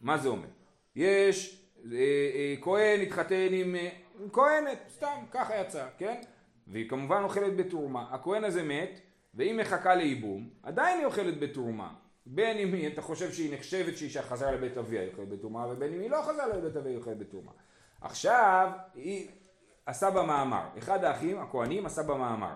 מה 0.00 0.18
זה 0.18 0.28
אומר? 0.28 0.48
יש 0.96 1.66
אה, 1.92 1.98
אה, 2.34 2.54
כהן 2.60 3.00
התחתן 3.00 3.48
עם, 3.50 3.76
אה, 3.76 3.88
כהנת, 4.32 4.78
סתם, 4.88 5.16
ככה 5.30 5.56
יצא, 5.56 5.86
כן? 5.98 6.20
והיא 6.66 6.88
כמובן 6.88 7.22
אוכלת 7.22 7.56
בתרומה. 7.56 8.06
הכהן 8.10 8.44
הזה 8.44 8.62
מת, 8.62 9.00
והיא 9.34 9.54
מחכה 9.54 9.94
לייבום, 9.94 10.48
עדיין 10.62 10.98
היא 10.98 11.06
אוכלת 11.06 11.38
בתרומה. 11.40 11.92
בין 12.26 12.58
אם 12.58 12.74
היא, 12.74 12.88
אתה 12.88 13.02
חושב 13.02 13.32
שהיא 13.32 13.54
נחשבת 13.54 13.96
שהיא 13.96 14.22
חזרה 14.22 14.52
לבית 14.52 14.78
אביה, 14.78 15.00
היא 15.00 15.10
אוכלת 15.10 15.28
בתרומה, 15.28 15.66
ובין 15.70 15.94
אם 15.94 16.00
היא 16.00 16.10
לא 16.10 16.22
חזרה 16.22 16.46
לבית 16.46 16.76
אביה, 16.76 16.90
היא 16.90 16.98
אוכלת 16.98 17.18
בתרומה. 17.18 17.52
עכשיו, 18.00 18.70
היא 18.94 19.28
עשה 19.86 20.10
במאמר. 20.10 20.62
אחד 20.78 21.04
האחים, 21.04 21.38
הכהנים, 21.38 21.86
עשה 21.86 22.02
במאמר. 22.02 22.54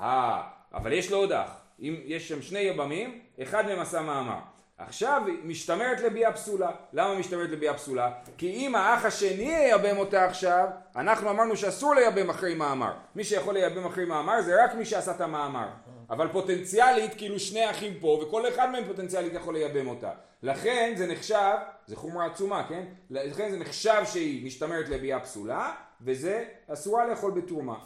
אה, 0.00 0.42
אבל 0.72 0.92
יש 0.92 1.10
לו 1.10 1.18
עוד 1.18 1.32
אח. 1.32 1.60
אם 1.80 1.94
יש 2.04 2.28
שם 2.28 2.42
שני 2.42 2.58
יבמים, 2.58 3.20
אחד 3.42 3.66
מהם 3.66 3.78
עשה 3.78 4.02
מאמר. 4.02 4.38
עכשיו 4.86 5.22
משתמרת 5.44 6.00
לביאה 6.00 6.32
פסולה. 6.32 6.70
למה 6.92 7.14
משתמרת 7.14 7.50
לביאה 7.50 7.74
פסולה? 7.74 8.12
כי 8.38 8.50
אם 8.50 8.74
האח 8.74 9.04
השני 9.04 9.42
ייבם 9.42 9.98
אותה 9.98 10.24
עכשיו, 10.24 10.68
אנחנו 10.96 11.30
אמרנו 11.30 11.56
שאסור 11.56 11.94
לייבם 11.94 12.30
אחרי 12.30 12.54
מאמר. 12.54 12.92
מי 13.14 13.24
שיכול 13.24 13.54
לייבם 13.54 13.86
אחרי 13.86 14.04
מאמר 14.04 14.42
זה 14.42 14.64
רק 14.64 14.74
מי 14.74 14.84
שעשה 14.84 15.10
את 15.10 15.20
המאמר. 15.20 15.68
אבל 16.10 16.28
פוטנציאלית, 16.28 17.14
כאילו 17.14 17.40
שני 17.40 17.70
אחים 17.70 17.94
פה, 18.00 18.22
וכל 18.22 18.48
אחד 18.48 18.70
מהם 18.70 18.84
פוטנציאלית 18.84 19.32
יכול 19.34 19.54
לייבם 19.54 19.88
אותה. 19.88 20.10
לכן 20.42 20.94
זה 20.96 21.06
נחשב, 21.06 21.56
זה 21.86 21.96
חומרה 21.96 22.26
עצומה, 22.26 22.66
כן? 22.68 22.84
לכן 23.10 23.50
זה 23.50 23.58
נחשב 23.58 24.02
שהיא 24.04 24.46
משתמרת 24.46 24.88
לביאה 24.88 25.20
פסולה, 25.20 25.72
וזה 26.00 26.44
אסורה 26.68 27.06
לאכול 27.06 27.30
בתרומה. 27.30 27.78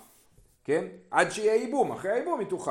כן? 0.65 0.85
עד 1.11 1.31
שיהיה 1.31 1.55
ייבום, 1.55 1.93
אחרי 1.93 2.13
הייבום 2.13 2.41
היא 2.41 2.49
תאכל. 2.49 2.71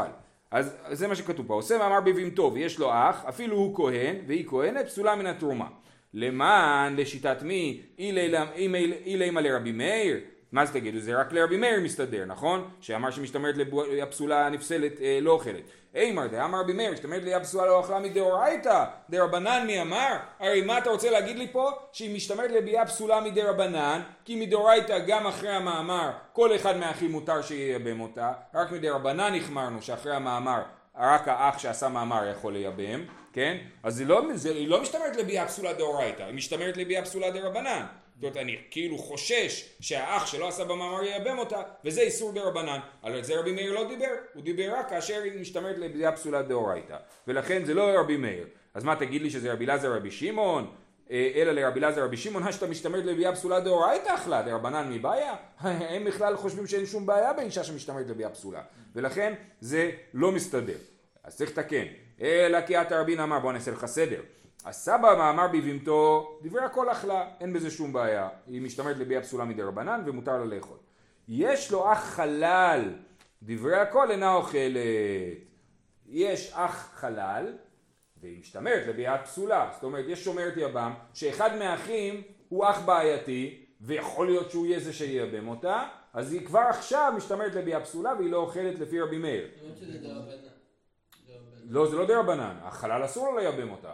אז 0.53 0.77
זה 0.91 1.07
מה 1.07 1.15
שכתוב 1.15 1.47
פה, 1.47 1.53
עושה 1.53 1.77
מאמר 1.77 2.01
ביבמתו 2.01 2.51
ויש 2.53 2.79
לו 2.79 2.89
אח, 2.91 3.25
אפילו 3.29 3.57
הוא 3.57 3.75
כהן 3.75 4.15
והיא 4.27 4.47
כהנת, 4.47 4.85
פסולה 4.85 5.15
מן 5.15 5.25
התרומה. 5.25 5.67
למען 6.13 6.95
לשיטת 6.95 7.41
מי 7.41 7.81
אילימה 9.05 9.41
לרבי 9.41 9.71
מאיר 9.71 10.19
מה 10.51 10.65
זה 10.65 10.73
תגידו? 10.73 10.99
זה 10.99 11.19
רק 11.19 11.31
לרבי 11.31 11.57
מאיר 11.57 11.81
מסתדר, 11.81 12.25
נכון? 12.25 12.69
שאמר 12.81 13.11
שמשתמרת 13.11 13.55
לפסולה 13.91 14.49
נפסלת 14.49 15.01
אה, 15.01 15.19
לא 15.21 15.31
אוכלת. 15.31 15.63
אימר 15.95 16.27
דאמר 16.27 16.59
רבי 16.59 16.73
מאיר, 16.73 16.91
משתמרת 16.91 17.23
לפסולה 17.23 17.65
לא 17.65 17.79
אכלה 17.79 17.99
מדאורייתא, 17.99 18.85
דרבנן 19.09 19.63
מי 19.67 19.81
אמר? 19.81 20.15
הרי 20.39 20.61
מה 20.61 20.77
אתה 20.77 20.89
רוצה 20.89 21.11
להגיד 21.11 21.37
לי 21.37 21.47
פה? 21.51 21.71
שהיא 21.91 22.15
משתמרת 22.15 22.51
לביאה 22.51 22.85
פסולה 22.85 23.21
מדרבנן, 23.21 24.01
כי 24.25 24.45
מדאורייתא 24.45 24.99
גם 24.99 25.27
אחרי 25.27 25.49
המאמר 25.49 26.11
כל 26.33 26.55
אחד 26.55 26.77
מהאחים 26.77 27.11
מותר 27.11 27.41
שייבם 27.41 28.01
אותה, 28.01 28.31
רק 28.53 28.71
מדרבנן 28.71 29.35
החמרנו 29.35 29.81
שאחרי 29.81 30.15
המאמר 30.15 30.61
רק 30.97 31.27
האח 31.27 31.59
שעשה 31.59 31.89
מאמר 31.89 32.27
יכול 32.31 32.53
לייבם, 32.53 33.03
כן? 33.33 33.57
אז 33.83 33.99
היא 33.99 34.07
לא, 34.07 34.21
לא 34.67 34.81
משתמרת 34.81 35.15
לביאה 35.15 35.47
פסולה 35.47 35.73
דאורייתא, 35.73 36.23
היא 36.23 36.33
משתמרת 36.33 36.77
לביאה 36.77 37.01
פסולה 37.01 37.31
דרבנן. 37.31 37.85
זאת 38.15 38.23
אומרת, 38.23 38.37
אני 38.37 38.57
כאילו 38.71 38.97
חושש 38.97 39.69
שהאח 39.79 40.25
שלא 40.25 40.47
עשה 40.47 40.63
במאמר 40.63 41.03
ייבם 41.03 41.39
אותה, 41.39 41.61
וזה 41.85 42.01
איסור 42.01 42.31
דרבנן. 42.31 42.79
על 43.01 43.23
זה 43.23 43.39
רבי 43.39 43.51
מאיר 43.51 43.73
לא 43.73 43.87
דיבר, 43.87 44.11
הוא 44.33 44.43
דיבר 44.43 44.73
רק 44.75 44.89
כאשר 44.89 45.21
היא 45.23 45.41
משתמרת 45.41 45.77
לבדיעה 45.77 46.11
פסולה 46.11 46.41
דאורייתא. 46.41 46.97
ולכן 47.27 47.65
זה 47.65 47.73
לא 47.73 47.99
רבי 47.99 48.17
מאיר. 48.17 48.47
אז 48.73 48.83
מה 48.83 48.95
תגיד 48.95 49.21
לי 49.21 49.29
שזה 49.29 49.53
רבי 49.53 49.65
אלעזר 49.65 49.95
רבי 49.95 50.11
שמעון? 50.11 50.71
אה, 51.11 51.31
אלא 51.35 51.51
לרבי 51.51 51.79
אלעזר 51.79 52.03
רבי 52.03 52.17
שמעון, 52.17 52.51
שאתה 52.51 52.67
משתמרת 52.67 53.05
לביאה 53.05 53.35
פסולה 53.35 53.59
דאורייתא 53.59 54.15
אכלה, 54.15 54.41
דרבנן 54.41 54.93
מבעיה? 54.93 55.35
הם 55.93 56.03
בכלל 56.03 56.37
חושבים 56.37 56.67
שאין 56.67 56.85
שום 56.85 57.05
בעיה 57.05 57.33
באישה 57.33 57.63
שמשתמרת 57.63 58.07
לביאה 58.09 58.29
פסולה. 58.29 58.61
ולכן 58.95 59.33
זה 59.61 59.91
לא 60.13 60.31
מסתדר. 60.31 60.77
אז 61.23 61.35
צריך 61.35 61.49
לתקן. 61.51 61.85
אלא 62.21 62.61
כי 62.61 62.75
עתה 62.75 63.01
רבין 63.01 63.19
אמר, 63.19 63.39
בוא 63.39 63.53
נעשה 63.53 63.71
לך 63.71 63.85
סדר. 63.85 64.21
הסבא 64.65 65.15
מאמר 65.17 65.47
בבהמתו, 65.47 66.31
דברי 66.41 66.61
הכל 66.61 66.91
אכלה, 66.91 67.27
אין 67.39 67.53
בזה 67.53 67.71
שום 67.71 67.93
בעיה. 67.93 68.29
היא 68.47 68.61
משתמרת 68.61 68.97
לביאה 68.97 69.21
פסולה 69.21 69.45
מדי 69.45 69.61
רבנן 69.61 70.03
ומותר 70.05 70.37
לה 70.37 70.45
לאכול. 70.45 70.77
יש 71.27 71.71
לו 71.71 71.91
אח 71.91 72.03
חלל, 72.03 72.93
דברי 73.43 73.75
הכל 73.75 74.11
אינה 74.11 74.33
אוכלת. 74.33 74.77
יש 76.07 76.51
אח 76.55 76.91
חלל, 76.93 77.53
והיא 78.21 78.39
משתמרת 78.39 78.87
לביאה 78.87 79.17
פסולה. 79.17 79.69
זאת 79.73 79.83
אומרת, 79.83 80.05
יש 80.07 80.23
שומרת 80.23 80.53
יבם, 80.57 80.93
שאחד 81.13 81.55
מהאחים 81.55 82.21
הוא 82.49 82.65
אח 82.65 82.85
בעייתי, 82.85 83.65
ויכול 83.81 84.25
להיות 84.25 84.51
שהוא 84.51 84.65
יהיה 84.65 84.79
זה 84.79 84.93
שייבם 84.93 85.47
אותה, 85.47 85.87
אז 86.13 86.33
היא 86.33 86.45
כבר 86.47 86.59
עכשיו 86.59 87.13
משתמרת 87.17 87.55
לביאה 87.55 87.79
פסולה 87.79 88.13
והיא 88.17 88.31
לא 88.31 88.37
אוכלת 88.37 88.79
לפי 88.79 89.01
רבי 89.01 89.17
מאיר. 89.17 89.47
לא, 91.69 91.89
זה 91.89 91.97
לא 91.97 92.05
דה 92.05 92.19
רבנן, 92.19 92.55
החלל 92.63 93.05
אסור 93.05 93.31
לו 93.31 93.37
לייבם 93.37 93.71
אותה. 93.71 93.91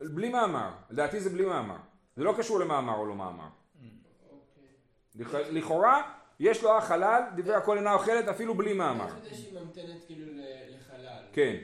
בלי 0.00 0.28
מאמר, 0.28 0.70
לדעתי 0.90 1.20
זה 1.20 1.30
בלי 1.30 1.44
מאמר. 1.46 1.76
זה 2.16 2.24
לא 2.24 2.34
קשור 2.38 2.60
למאמר 2.60 2.94
או 2.94 3.06
לא 3.06 3.14
מאמר. 3.14 3.48
לכאורה, 5.50 6.14
יש 6.40 6.62
לו 6.62 6.78
אח 6.78 6.84
חלל, 6.84 7.22
דברי 7.36 7.54
הכל 7.54 7.76
אינה 7.78 7.94
אוכלת 7.94 8.28
אפילו 8.28 8.54
בלי 8.54 8.72
מאמר. 8.72 9.06
איך 9.06 9.14
יודע 9.24 9.34
שהיא 9.36 9.60
ממתנת 9.60 10.04
כאילו 10.06 10.32
ל- 10.32 10.42
לחלל? 10.76 11.22
כן. 11.32 11.56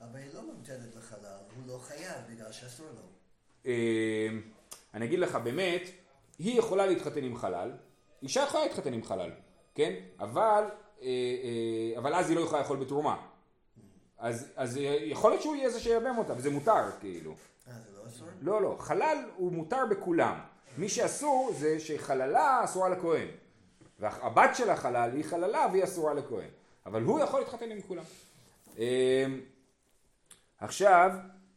אבל 0.00 0.18
היא 0.18 0.34
לא 0.34 0.40
ממתנת 0.42 0.96
לחלל, 0.96 1.18
הוא 1.56 1.66
לא 1.66 1.78
חייב 1.78 2.14
בגלל 2.30 2.52
שאסור 2.52 2.86
לו. 2.86 3.02
אה, 3.66 4.28
אני 4.94 5.04
אגיד 5.04 5.18
לך 5.18 5.36
באמת, 5.36 5.82
היא 6.38 6.58
יכולה 6.58 6.86
להתחתן 6.86 7.24
עם 7.24 7.36
חלל, 7.36 7.72
אישה 8.22 8.40
יכולה 8.42 8.64
להתחתן 8.64 8.92
עם 8.92 9.02
חלל, 9.04 9.30
כן? 9.74 9.94
אבל, 10.20 10.64
אה, 11.02 11.06
אה, 11.06 11.98
אבל 11.98 12.14
אז 12.14 12.28
היא 12.30 12.36
לא 12.36 12.42
יכולה 12.44 12.62
לאכול 12.62 12.76
בתרומה. 12.76 13.26
אז, 14.22 14.52
אז 14.56 14.76
יכול 15.02 15.30
להיות 15.30 15.42
שהוא 15.42 15.56
יהיה 15.56 15.70
זה 15.70 15.80
שיבם 15.80 16.18
אותה, 16.18 16.32
וזה 16.36 16.50
מותר 16.50 16.90
כאילו. 17.00 17.30
אה, 17.68 17.72
זה 17.72 17.98
לא 17.98 18.08
אסור? 18.08 18.28
לא, 18.40 18.62
לא, 18.62 18.76
חלל 18.78 19.16
הוא 19.36 19.52
מותר 19.52 19.86
בכולם. 19.90 20.38
מי 20.78 20.88
שאסור 20.88 21.50
זה 21.58 21.80
שחללה 21.80 22.64
אסורה 22.64 22.88
לכהן. 22.88 23.26
והבת 23.98 24.56
של 24.56 24.70
החלל 24.70 25.10
היא 25.14 25.24
חללה 25.24 25.66
והיא 25.72 25.84
אסורה 25.84 26.14
לכהן. 26.14 26.48
אבל 26.86 27.02
הוא 27.02 27.20
יכול 27.20 27.40
להתחתן 27.40 27.70
עם 27.70 27.80
כולם. 27.80 28.02
אה, 28.78 29.26
עכשיו, 30.58 31.10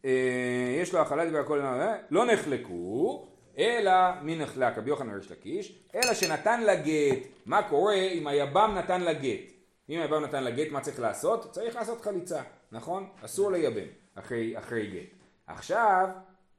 אה, 0.05 0.77
יש 0.81 0.93
לו 0.93 0.99
החלל 0.99 1.35
והכל, 1.35 1.61
אה, 1.61 1.95
לא 2.09 2.25
נחלקו, 2.25 3.27
אלא 3.57 3.91
מי 4.21 4.35
נחלק? 4.35 4.77
רבי 4.77 4.89
יוחנן 4.89 5.15
ריש 5.15 5.31
לקיש, 5.31 5.79
אלא 5.95 6.13
שנתן 6.13 6.61
לה 6.61 6.75
גט. 6.75 7.27
מה 7.45 7.69
קורה 7.69 7.95
אם 7.95 8.27
היבם 8.27 8.75
נתן 8.77 9.01
לה 9.01 9.13
גט? 9.13 9.51
אם 9.89 9.99
היבם 9.99 10.23
נתן 10.23 10.43
לה 10.43 10.51
גט, 10.51 10.71
מה 10.71 10.81
צריך 10.81 10.99
לעשות? 10.99 11.51
צריך 11.51 11.75
לעשות 11.75 12.01
חליצה, 12.01 12.41
נכון? 12.71 13.09
אסור 13.25 13.51
לייבם 13.51 13.87
אחרי, 14.15 14.57
אחרי 14.57 14.87
גט. 14.87 15.25
עכשיו, 15.47 16.09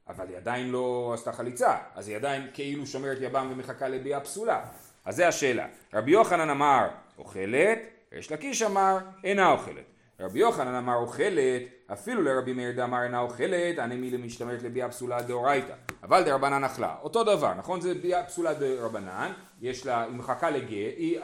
אבל 0.09 0.27
היא 0.27 0.37
עדיין 0.37 0.69
לא 0.69 1.11
עשתה 1.13 1.31
חליצה, 1.31 1.77
אז 1.95 2.07
היא 2.07 2.15
עדיין 2.15 2.47
כאילו 2.53 2.85
שומרת 2.85 3.17
יבם 3.21 3.49
ומחכה 3.51 3.87
לביאה 3.87 4.19
פסולה. 4.19 4.65
אז 5.05 5.15
זה 5.15 5.27
השאלה. 5.27 5.67
רבי 5.93 6.11
יוחנן 6.11 6.49
אמר, 6.49 6.87
אוכלת, 7.17 7.79
ריש 8.13 8.31
לקיש 8.31 8.61
אמר, 8.61 8.97
אינה 9.23 9.51
אוכלת. 9.51 9.83
רבי 10.19 10.39
יוחנן 10.39 10.75
אמר 10.75 10.95
אוכלת, 10.95 11.61
אפילו 11.93 12.21
לרבי 12.21 12.53
מאיר 12.53 12.71
דאמר 12.71 13.03
אינה 13.03 13.19
אוכלת, 13.19 13.79
אני 13.79 13.95
מי 13.95 14.09
למשתמרת 14.11 14.63
לביאה 14.63 14.89
פסולה 14.89 15.21
דאורייתא. 15.21 15.73
אבל 16.03 16.23
דרבנן 16.23 16.63
אכלה. 16.63 16.95
אותו 17.01 17.23
דבר, 17.23 17.53
נכון? 17.53 17.81
זה 17.81 17.93
ביאה 17.93 18.23
פסולה 18.23 18.53
דרבנן, 18.53 19.31
יש 19.61 19.85
לה, 19.85 20.03
היא 20.03 20.15
מחכה 20.15 20.49
לגט, 20.49 20.69
היא 20.97 21.19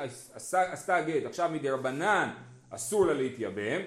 עשתה 0.71 1.01
גט, 1.01 1.25
עכשיו 1.25 1.49
מדרבנן 1.53 2.29
אסור 2.69 3.05
לה 3.05 3.13
להתייבם, 3.13 3.81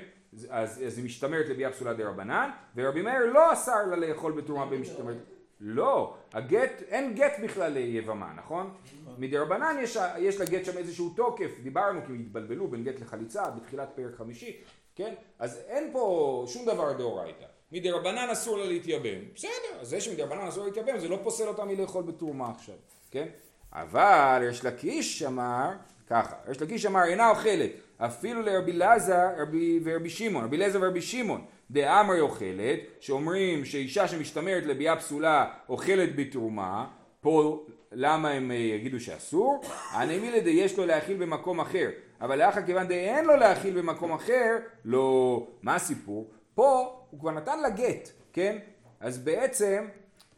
אז, 0.51 0.83
אז 0.87 0.99
היא 0.99 1.05
משתמרת 1.05 1.49
לביאה 1.49 1.73
פסולה 1.73 1.95
דרבנן, 1.95 2.51
ורבי 2.77 3.03
מאיר 3.03 3.27
לא 3.27 3.53
אסר 3.53 3.87
לה 3.91 3.97
לאכול 3.97 4.33
בתרומה 4.33 4.67
במשתמרת. 4.67 5.17
לא, 5.61 6.15
הגט, 6.33 6.83
אין 6.89 7.15
גט 7.15 7.33
בכלל 7.43 7.73
ליבמה, 7.73 8.33
נכון? 8.37 8.75
מדרבנן 9.19 9.77
יש, 9.83 9.99
יש 10.19 10.41
לגט 10.41 10.65
שם 10.65 10.79
איזשהו 10.79 11.13
תוקף, 11.17 11.51
דיברנו 11.63 12.01
כי 12.07 12.13
התבלבלו 12.13 12.69
בין 12.69 12.85
גט 12.85 13.01
לחליצה 13.01 13.51
בתחילת 13.51 13.89
פרק 13.95 14.15
חמישי, 14.15 14.57
כן? 14.95 15.15
אז 15.39 15.61
אין 15.69 15.89
פה 15.93 16.45
שום 16.49 16.67
דבר 16.67 16.93
דאורייתא. 16.93 17.45
מדרבנן 17.73 18.29
אסור 18.33 18.59
לה 18.59 18.67
להתייבם, 18.67 19.19
בסדר, 19.35 19.81
אז 19.81 19.89
זה 19.89 20.01
שמדרבנן 20.01 20.47
אסור 20.47 20.65
לה 20.65 20.69
להתייבם 20.69 20.99
זה 20.99 21.09
לא 21.09 21.19
פוסל 21.23 21.49
אותה 21.49 21.65
מלאכול 21.65 22.03
בתרומה 22.03 22.51
עכשיו, 22.51 22.75
כן? 23.11 23.27
אבל 23.73 24.43
יש 24.51 24.65
לקיש 24.65 25.23
אמר, 25.23 25.71
ככה, 26.07 26.37
יש 26.51 26.63
לקיש 26.63 26.87
אמר 26.87 27.05
אינה 27.05 27.31
אוכלת, 27.31 27.71
אפילו 27.99 28.43
לרבי 28.43 28.73
אלעזר 28.73 29.29
רבי- 29.39 29.81
ורבי 29.85 30.11
שמעון, 30.11 30.45
רבי 30.45 30.57
אליעזר 30.57 30.79
ורבי 30.83 31.03
שמעון, 31.03 31.45
דאמרי 31.71 32.21
אוכלת, 32.21 32.79
שאומרים 33.01 33.65
שאישה 33.65 34.09
שמשתמרת 34.09 34.67
לביאה 34.67 34.97
פסולה 34.97 35.47
אוכלת 35.69 36.17
בתרומה, 36.17 36.87
פה 37.21 37.67
למה 37.93 38.31
הם 38.31 38.51
אה, 38.51 38.57
יגידו 38.57 39.01
שאסור? 39.01 39.61
הנמילה 39.91 40.41
דיש 40.41 40.79
לו 40.79 40.87
להאכיל 40.87 41.17
במקום 41.17 41.61
אחר, 41.61 41.89
אבל 42.21 42.39
לאחר 42.39 42.63
כיוון 42.63 42.89
דאין 42.89 43.25
לו 43.25 43.37
להאכיל 43.37 43.79
במקום 43.79 44.13
אחר, 44.13 44.57
לא... 44.85 45.47
מה 45.63 45.75
הסיפור? 45.75 46.31
פה 46.55 46.93
הוא 47.11 47.21
כבר 47.21 47.31
נתן 47.31 47.61
לה 47.61 47.71
גט, 47.71 48.09
כן? 48.33 48.59
אז 49.01 49.19
בעצם 49.19 49.85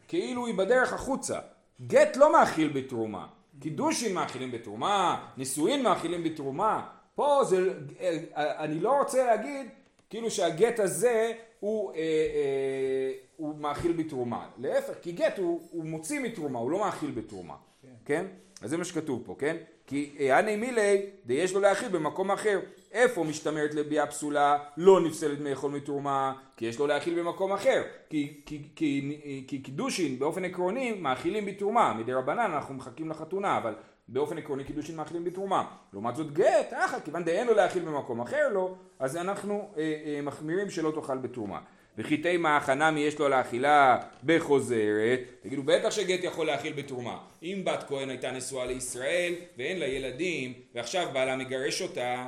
כאילו 0.07 0.45
היא 0.45 0.55
בדרך 0.55 0.93
החוצה. 0.93 1.39
גט 1.87 2.17
לא 2.17 2.31
מאכיל 2.33 2.69
בתרומה. 2.73 3.27
קידושין 3.59 4.13
מאכילים 4.15 4.51
בתרומה, 4.51 5.25
נישואין 5.37 5.83
מאכילים 5.83 6.23
בתרומה. 6.23 6.87
פה 7.19 7.43
זה, 7.43 7.73
אה, 7.99 8.63
אני 8.63 8.79
לא 8.79 8.99
רוצה 8.99 9.25
להגיד 9.25 9.67
כאילו 10.09 10.31
שהגט 10.31 10.79
הזה 10.79 11.31
הוא, 11.59 11.91
אה, 11.91 11.97
אה, 11.97 13.11
הוא 13.35 13.55
מאכיל 13.59 13.91
בתרומה. 13.91 14.47
להפך, 14.57 14.93
כי 15.01 15.11
גט 15.11 15.37
הוא, 15.37 15.61
הוא 15.71 15.85
מוציא 15.85 16.19
מתרומה, 16.19 16.59
הוא 16.59 16.71
לא 16.71 16.79
מאכיל 16.79 17.11
בתרומה. 17.11 17.55
כן? 18.05 18.25
אז 18.61 18.69
זה 18.69 18.77
מה 18.77 18.85
שכתוב 18.85 19.23
פה, 19.25 19.35
כן? 19.39 19.57
כי 19.87 20.31
הני 20.31 20.55
מילי 20.55 21.05
יש 21.29 21.53
לו 21.53 21.59
להאכיל 21.59 21.89
במקום 21.89 22.31
אחר. 22.31 22.59
איפה 22.91 23.23
משתמרת 23.23 23.73
לביאה 23.73 24.07
פסולה 24.07 24.57
לא 24.77 25.01
נפסלת 25.01 25.39
מאכול 25.39 25.71
מתרומה? 25.71 26.33
כי 26.57 26.65
יש 26.65 26.79
לו 26.79 26.87
להאכיל 26.87 27.19
במקום 27.19 27.51
אחר. 27.51 27.83
כי 28.09 29.59
קידושין 29.63 30.19
באופן 30.19 30.45
עקרוני 30.45 30.91
מאכילים 30.91 31.45
בתרומה. 31.45 31.93
מדי 31.93 32.13
רבנן 32.13 32.51
אנחנו 32.51 32.73
מחכים 32.73 33.09
לחתונה, 33.09 33.57
אבל 33.57 33.73
באופן 34.11 34.37
עקרוני 34.37 34.63
קידושין 34.63 34.95
מאכילים 34.95 35.23
בתרומה. 35.23 35.65
לעומת 35.93 36.15
זאת 36.15 36.33
גט, 36.33 36.73
אחא, 36.73 36.99
כיוון 36.99 37.23
דאין 37.23 37.47
לו 37.47 37.53
להאכיל 37.53 37.83
במקום 37.83 38.21
אחר 38.21 38.49
לו, 38.49 38.75
אז 38.99 39.17
אנחנו 39.17 39.69
אה, 39.77 39.81
אה, 40.05 40.21
מחמירים 40.21 40.69
שלא 40.69 40.91
תאכל 40.95 41.17
בתרומה. 41.17 41.59
וכי 41.97 42.17
תימא 42.17 42.47
הכנמי 42.47 42.99
יש 42.99 43.19
לו 43.19 43.29
לאכילה 43.29 43.97
בחוזרת, 44.23 45.19
תגידו 45.41 45.63
בטח 45.63 45.89
שגט 45.89 46.23
יכול 46.23 46.45
להאכיל 46.45 46.73
בתרומה. 46.73 47.17
אם 47.43 47.61
בת 47.65 47.83
כהן 47.87 48.09
הייתה 48.09 48.31
נשואה 48.31 48.65
לישראל 48.65 49.33
ואין 49.57 49.79
לה 49.79 49.87
ילדים 49.87 50.53
ועכשיו 50.75 51.07
בעלה 51.13 51.35
מגרש 51.35 51.81
אותה 51.81 52.27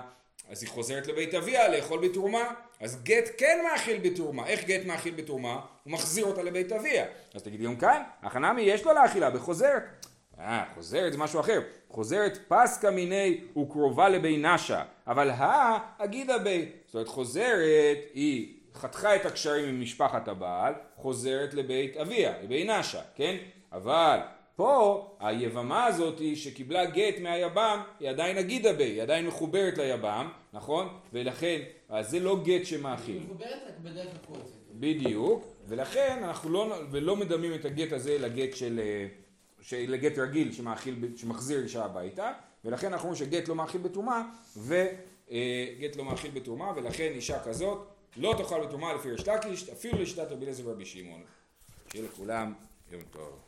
אז 0.50 0.64
היא 0.64 0.70
חוזרת 0.70 1.08
לבית 1.08 1.34
אביה 1.34 1.70
לאכול 1.70 2.08
בתרומה 2.08 2.44
אז 2.82 3.04
גט 3.04 3.30
כן 3.38 3.60
מאכיל 3.72 4.00
בתרומה. 4.04 4.48
איך 4.48 4.66
גט 4.66 4.86
מאכיל 4.86 5.14
בתרומה? 5.16 5.60
הוא 5.84 5.94
מחזיר 5.94 6.26
אותה 6.26 6.44
לבית 6.44 6.72
אביה. 6.72 7.06
אז 7.34 7.44
תגיד 7.44 7.62
גם 7.62 7.76
כאן, 7.76 8.02
הכנמי 8.22 8.62
יש 8.62 8.86
לו 8.86 8.94
לאכילה 8.94 9.30
בחוזרת. 9.30 10.06
אה, 10.42 10.64
חוזרת 10.76 11.14
זה 11.14 11.18
משהו 11.18 11.40
אחר. 11.40 11.62
חוזרת 11.90 12.38
פסקה 12.48 12.92
מיני 12.92 13.42
וקרובה 13.58 14.10
לבי 14.10 14.38
נשה, 14.38 14.84
אבל 15.08 15.30
הא 15.30 15.78
אגידה 15.98 16.38
בי. 16.38 16.66
זאת 16.86 16.96
אומרת 16.96 17.08
חוזרת 17.08 17.98
היא 18.14 18.54
חתכה 18.74 19.16
את 19.16 19.26
הקשרים 19.26 19.70
עם 19.70 19.82
משפחת 19.82 20.28
הבעל, 20.28 20.74
חוזרת 20.96 21.54
לבית 21.54 21.98
אביה, 21.98 22.34
לבי 22.44 22.64
נשה, 22.64 23.02
כן? 23.16 23.38
אבל 23.72 24.20
פה 24.56 25.08
היבמה 25.20 25.86
הזאת 25.86 26.22
שקיבלה 26.36 26.86
גט 26.86 27.20
מהיבם 27.22 27.82
היא 28.00 28.10
עדיין 28.10 28.38
אגידה 28.38 28.74
בי, 28.74 28.84
היא 28.84 29.02
עדיין 29.02 29.28
מחוברת 29.28 29.78
ליבם, 29.78 30.30
נכון? 30.54 30.88
ולכן, 31.14 31.62
אז 31.90 32.10
זה 32.10 32.20
לא 32.20 32.44
גט 32.44 32.66
שמאכיל. 32.66 33.16
היא 33.16 33.26
מחוברת 33.26 33.60
רק 33.68 33.74
בדרך 33.84 34.08
החוצה. 34.24 34.54
בדיוק, 34.74 35.48
ולכן 35.68 36.20
אנחנו 36.24 36.50
לא, 36.50 36.76
ולא 36.92 37.16
מדמים 37.16 37.54
את 37.54 37.66
הגט 37.66 37.94
הזה 37.94 38.18
לגט 38.20 38.56
של, 38.56 38.80
אה, 38.84 39.08
של 39.08 39.31
לגט 39.72 40.18
רגיל 40.18 40.52
שמאכיל, 40.52 41.18
שמחזיר 41.18 41.64
אישה 41.64 41.86
הביתה, 41.86 42.32
ולכן 42.66 42.94
אנחנו 42.94 43.10
אומרים 43.10 43.26
שגט 43.26 43.48
לא 43.48 43.56
מאכיל 43.56 43.82
בתרומה, 43.82 44.30
וגט 44.58 45.96
לא 45.96 46.06
מאכיל 46.06 46.32
בתרומה, 46.32 46.74
ולכן 46.76 47.12
אישה 47.16 47.44
כזאת 47.44 47.88
לא 48.18 48.36
תאכל 48.38 48.66
בתרומה 48.66 48.94
לפי 48.94 49.12
ריש 49.12 49.28
לקיש, 49.28 49.70
אפילו 49.70 50.02
לשיטת 50.02 50.32
רבי 50.32 50.44
אליעזר 50.44 50.68
ורבי 50.68 50.86
שמעון. 50.86 51.24
שיהיה 51.92 52.06
לכולם 52.06 52.54
יום 52.92 53.02
טוב. 53.12 53.40